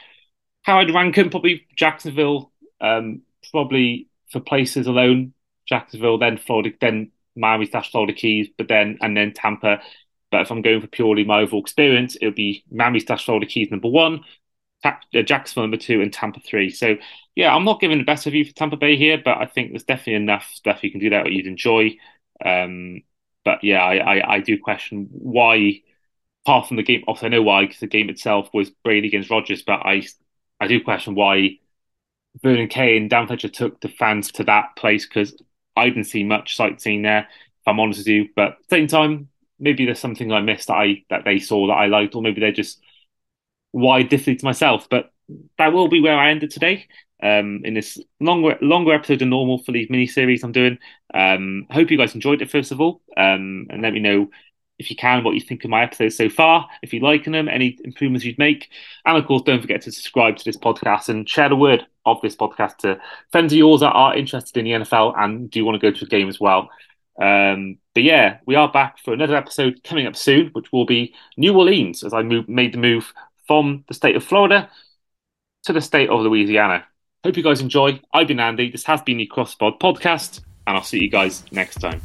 [0.66, 2.50] how I'd rank them, probably Jacksonville,
[2.80, 5.32] um, probably for places alone,
[5.64, 9.80] Jacksonville, then Florida, then Miami slash Florida Keys, but then and then Tampa.
[10.32, 13.46] But if I'm going for purely my overall experience, it would be Miami slash Florida
[13.46, 14.24] Keys number one,
[14.82, 16.70] uh, Jacksonville number two, and Tampa three.
[16.70, 16.96] So
[17.36, 19.84] yeah, I'm not giving the best review for Tampa Bay here, but I think there's
[19.84, 21.96] definitely enough stuff you can do that you'd enjoy.
[22.44, 23.02] Um,
[23.44, 25.82] but yeah, I, I, I do question why,
[26.44, 27.04] apart from the game.
[27.06, 30.02] Also, I know why because the game itself was Brady against Rodgers, but I
[30.60, 31.58] I do question why
[32.42, 35.40] Vernon Kay and Dan Fletcher took the fans to that place because
[35.76, 37.20] I didn't see much sightseeing there.
[37.20, 39.28] If I'm honest with you, but same time,
[39.58, 42.40] maybe there's something I missed that I that they saw that I liked, or maybe
[42.40, 42.80] they're just
[43.72, 44.88] wide differently to myself.
[44.88, 45.12] But
[45.58, 46.86] that will be where I ended today.
[47.22, 50.78] Um, in this longer longer episode than normal for these mini series I'm doing.
[51.14, 54.28] Um, hope you guys enjoyed it first of all, um, and let me know
[54.78, 56.68] if you can what you think of my episodes so far.
[56.82, 58.68] If you're liking them, any improvements you'd make,
[59.04, 62.20] and of course, don't forget to subscribe to this podcast and share the word of
[62.20, 63.00] this podcast to
[63.32, 66.04] friends of yours that are interested in the NFL and do want to go to
[66.04, 66.68] a game as well.
[67.20, 71.14] Um, but yeah, we are back for another episode coming up soon, which will be
[71.36, 73.12] New Orleans as I move, made the move
[73.46, 74.70] from the state of Florida
[75.64, 76.84] to the state of Louisiana.
[77.24, 78.00] Hope you guys enjoy.
[78.12, 78.70] I've been Andy.
[78.70, 82.00] This has been the CrossPod podcast, and I'll see you guys next time.